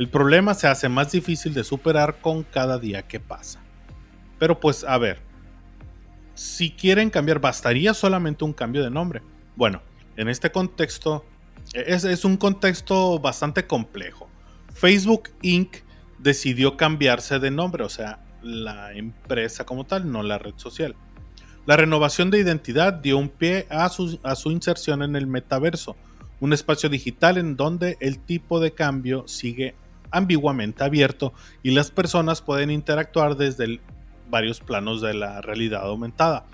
El 0.00 0.08
problema 0.08 0.54
se 0.54 0.66
hace 0.66 0.88
más 0.88 1.12
difícil 1.12 1.52
de 1.52 1.62
superar 1.62 2.22
con 2.22 2.42
cada 2.42 2.78
día 2.78 3.02
que 3.02 3.20
pasa. 3.20 3.60
Pero 4.38 4.58
pues 4.58 4.82
a 4.82 4.96
ver, 4.96 5.20
si 6.34 6.70
quieren 6.70 7.10
cambiar, 7.10 7.38
bastaría 7.38 7.92
solamente 7.92 8.46
un 8.46 8.54
cambio 8.54 8.82
de 8.82 8.88
nombre. 8.88 9.20
Bueno, 9.56 9.82
en 10.16 10.30
este 10.30 10.50
contexto 10.50 11.26
es, 11.74 12.04
es 12.04 12.24
un 12.24 12.38
contexto 12.38 13.18
bastante 13.18 13.66
complejo. 13.66 14.26
Facebook 14.72 15.28
Inc. 15.42 15.76
decidió 16.18 16.78
cambiarse 16.78 17.38
de 17.38 17.50
nombre, 17.50 17.84
o 17.84 17.90
sea, 17.90 18.24
la 18.40 18.94
empresa 18.94 19.66
como 19.66 19.84
tal, 19.84 20.10
no 20.10 20.22
la 20.22 20.38
red 20.38 20.54
social. 20.56 20.96
La 21.66 21.76
renovación 21.76 22.30
de 22.30 22.38
identidad 22.38 22.94
dio 22.94 23.18
un 23.18 23.28
pie 23.28 23.66
a 23.68 23.90
su, 23.90 24.18
a 24.22 24.34
su, 24.34 24.50
inserción 24.50 25.02
en 25.02 25.14
el 25.14 25.26
metaverso, 25.26 25.94
un 26.40 26.54
espacio 26.54 26.88
digital 26.88 27.36
en 27.36 27.54
donde 27.54 27.98
el 28.00 28.18
tipo 28.18 28.60
de 28.60 28.72
cambio 28.72 29.28
sigue 29.28 29.74
ambiguamente 30.10 30.84
abierto 30.84 31.32
y 31.62 31.70
las 31.70 31.90
personas 31.90 32.42
pueden 32.42 32.70
interactuar 32.70 33.36
desde 33.36 33.80
varios 34.28 34.60
planos 34.60 35.00
de 35.00 35.14
la 35.14 35.40
realidad 35.40 35.82
aumentada. 35.82 36.44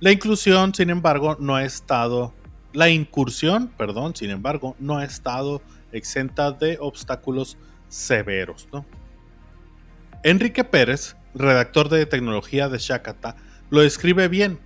La 0.00 0.12
inclusión, 0.12 0.74
sin 0.74 0.90
embargo, 0.90 1.36
no 1.40 1.56
ha 1.56 1.64
estado 1.64 2.32
la 2.72 2.88
incursión, 2.88 3.68
perdón, 3.76 4.14
sin 4.14 4.30
embargo, 4.30 4.76
no 4.78 4.96
ha 4.96 5.04
estado 5.04 5.60
exenta 5.92 6.52
de 6.52 6.78
obstáculos 6.80 7.58
severos. 7.88 8.68
Enrique 10.22 10.64
Pérez, 10.64 11.16
redactor 11.34 11.88
de 11.88 12.06
tecnología 12.06 12.68
de 12.68 12.78
Shakata, 12.78 13.36
lo 13.70 13.80
describe 13.80 14.28
bien. 14.28 14.58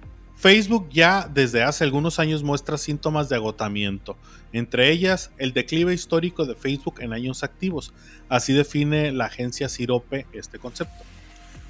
Facebook 0.45 0.91
ya 0.91 1.27
desde 1.33 1.63
hace 1.63 1.85
algunos 1.85 2.19
años 2.19 2.43
muestra 2.43 2.77
síntomas 2.77 3.31
de 3.31 3.37
agotamiento, 3.37 4.15
entre 4.53 4.91
ellas 4.91 5.31
el 5.39 5.55
declive 5.55 5.95
histórico 5.95 6.45
de 6.45 6.55
Facebook 6.55 6.97
en 7.01 7.15
años 7.15 7.43
activos. 7.43 7.95
Así 8.29 8.53
define 8.53 9.11
la 9.11 9.25
agencia 9.25 9.71
Sirope 9.71 10.27
este 10.35 10.59
concepto. 10.59 11.03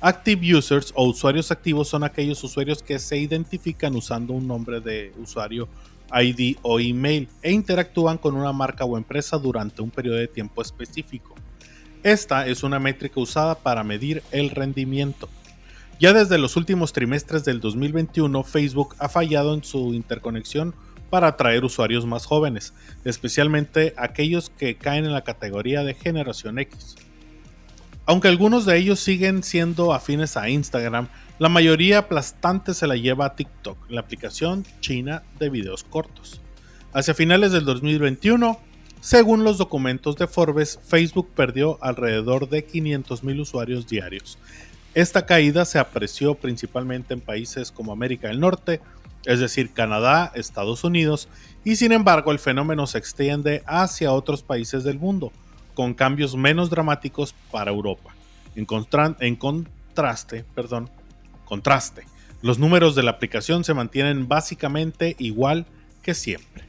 Active 0.01 0.57
users 0.57 0.93
o 0.97 1.05
usuarios 1.07 1.53
activos 1.53 1.87
son 1.87 2.03
aquellos 2.03 2.43
usuarios 2.43 2.83
que 2.83 2.99
se 2.99 3.17
identifican 3.17 3.95
usando 3.95 4.33
un 4.33 4.49
nombre 4.49 4.81
de 4.81 5.13
usuario 5.23 5.69
ID 6.13 6.57
o 6.63 6.81
email 6.81 7.29
e 7.43 7.53
interactúan 7.53 8.19
con 8.19 8.35
una 8.35 8.53
marca 8.53 8.85
o 8.85 8.99
empresa 8.99 9.39
durante 9.39 9.83
un 9.83 9.91
periodo 9.91 10.17
de 10.17 10.27
tiempo 10.27 10.63
específico. 10.63 11.37
Esta 12.03 12.49
es 12.49 12.65
una 12.65 12.81
métrica 12.81 13.21
usada 13.21 13.55
para 13.55 13.85
medir 13.85 14.25
el 14.33 14.51
rendimiento. 14.51 15.29
Ya 16.01 16.13
desde 16.13 16.39
los 16.39 16.57
últimos 16.57 16.93
trimestres 16.93 17.45
del 17.45 17.61
2021, 17.61 18.43
Facebook 18.43 18.97
ha 18.99 19.09
fallado 19.09 19.55
en 19.55 19.63
su 19.63 19.95
interconexión 19.95 20.75
para 21.09 21.29
atraer 21.29 21.65
usuarios 21.65 22.05
más 22.05 22.27
jóvenes, 22.27 22.75
especialmente 23.05 23.95
aquellos 23.97 24.51
que 24.51 24.75
caen 24.75 25.05
en 25.05 25.13
la 25.13 25.23
categoría 25.23 25.85
de 25.85 25.95
generación 25.95 26.59
X. 26.59 26.97
Aunque 28.07 28.29
algunos 28.29 28.67
de 28.67 28.77
ellos 28.77 28.99
siguen 28.99 29.45
siendo 29.45 29.95
afines 29.95 30.37
a 30.37 30.49
Instagram, 30.49 31.09
la 31.39 31.49
mayoría 31.49 31.99
aplastante 31.99 32.75
se 32.75 32.89
la 32.89 32.97
lleva 32.97 33.27
a 33.27 33.37
TikTok, 33.37 33.89
la 33.89 34.01
aplicación 34.01 34.67
china 34.81 35.23
de 35.39 35.49
videos 35.49 35.85
cortos. 35.85 36.41
Hacia 36.93 37.15
finales 37.15 37.53
del 37.53 37.65
2021, 37.65 38.59
según 39.01 39.45
los 39.45 39.59
documentos 39.59 40.17
de 40.17 40.27
Forbes, 40.27 40.81
Facebook 40.85 41.31
perdió 41.35 41.79
alrededor 41.83 42.49
de 42.49 42.67
500.000 42.67 43.41
usuarios 43.41 43.87
diarios. 43.87 44.39
Esta 44.95 45.27
caída 45.27 45.65
se 45.65 45.81
apreció 45.81 46.37
principalmente 46.37 47.15
en 47.15 47.21
países 47.21 47.73
como 47.73 47.93
América 47.93 48.29
del 48.29 48.39
Norte, 48.39 48.81
es 49.25 49.41
decir, 49.41 49.73
Canadá, 49.73 50.31
Estados 50.37 50.85
Unidos, 50.85 51.29
y 51.65 51.77
sin 51.77 51.91
embargo 51.91 52.31
el 52.31 52.39
fenómeno 52.39 52.87
se 52.87 52.99
extiende 52.99 53.65
hacia 53.67 54.13
otros 54.13 54.45
países 54.45 54.85
del 54.85 55.01
mundo, 55.01 55.33
con 55.75 55.95
cambios 55.95 56.37
menos 56.37 56.71
dramáticos 56.71 57.35
para 57.51 57.73
Europa. 57.73 58.15
En, 58.55 58.67
contraste, 59.37 60.45
perdón, 60.55 60.89
contraste, 61.45 62.05
los 62.41 62.61
números 62.61 62.95
de 62.95 63.03
la 63.03 63.11
aplicación 63.11 63.65
se 63.65 63.75
mantienen 63.75 64.29
básicamente 64.29 65.17
igual 65.19 65.67
que 66.03 66.15
siempre. 66.15 66.67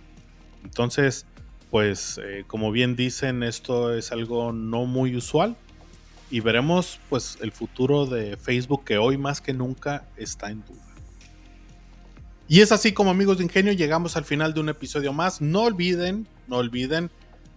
Entonces, 0.64 1.28
pues 1.70 2.20
eh, 2.24 2.44
como 2.48 2.72
bien 2.72 2.96
dicen, 2.96 3.44
esto 3.44 3.94
es 3.94 4.12
algo 4.12 4.52
no 4.52 4.86
muy 4.86 5.16
usual 5.16 5.58
y 6.30 6.40
veremos 6.40 7.00
pues 7.10 7.38
el 7.42 7.52
futuro 7.52 8.06
de 8.06 8.38
Facebook 8.38 8.84
que 8.84 8.98
hoy 8.98 9.18
más 9.18 9.42
que 9.42 9.54
nunca 9.54 10.06
está 10.18 10.50
en 10.50 10.64
duda. 10.66 10.84
Y 12.48 12.62
es 12.62 12.72
así 12.72 12.92
como 12.92 13.10
amigos 13.10 13.38
de 13.38 13.44
Ingenio 13.44 13.74
llegamos 13.74 14.18
al 14.18 14.26
final 14.26 14.54
de 14.54 14.60
un 14.60 14.70
episodio 14.70 15.14
más. 15.14 15.42
No 15.42 15.64
olviden, 15.64 16.28
no 16.48 16.58
olviden 16.58 17.10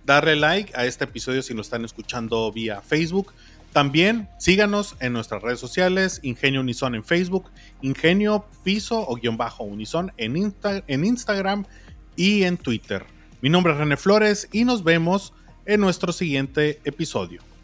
darle 0.07 0.37
like 0.37 0.73
a 0.75 0.87
este 0.87 1.05
episodio 1.05 1.43
si 1.43 1.53
lo 1.53 1.61
están 1.61 1.85
escuchando 1.85 2.51
vía 2.51 2.81
Facebook. 2.81 3.35
También 3.73 4.29
síganos 4.39 4.97
en 5.01 5.13
nuestras 5.13 5.43
redes 5.43 5.61
sociales, 5.61 6.21
Ingenio 6.23 6.61
Unison 6.61 6.95
en 6.95 7.05
Facebook, 7.05 7.51
Ingenio 7.83 8.47
Piso 8.65 9.05
o 9.07 9.17
guion 9.17 9.37
bajo 9.37 9.65
Unison 9.65 10.11
en, 10.17 10.55
en 10.87 11.05
Instagram 11.05 11.67
y 12.17 12.45
en 12.45 12.57
Twitter. 12.57 13.05
Mi 13.43 13.51
nombre 13.51 13.75
es 13.75 13.79
René 13.79 13.99
Flores 13.99 14.49
y 14.53 14.65
nos 14.65 14.83
vemos 14.83 15.35
en 15.67 15.81
nuestro 15.81 16.13
siguiente 16.13 16.81
episodio. 16.85 17.48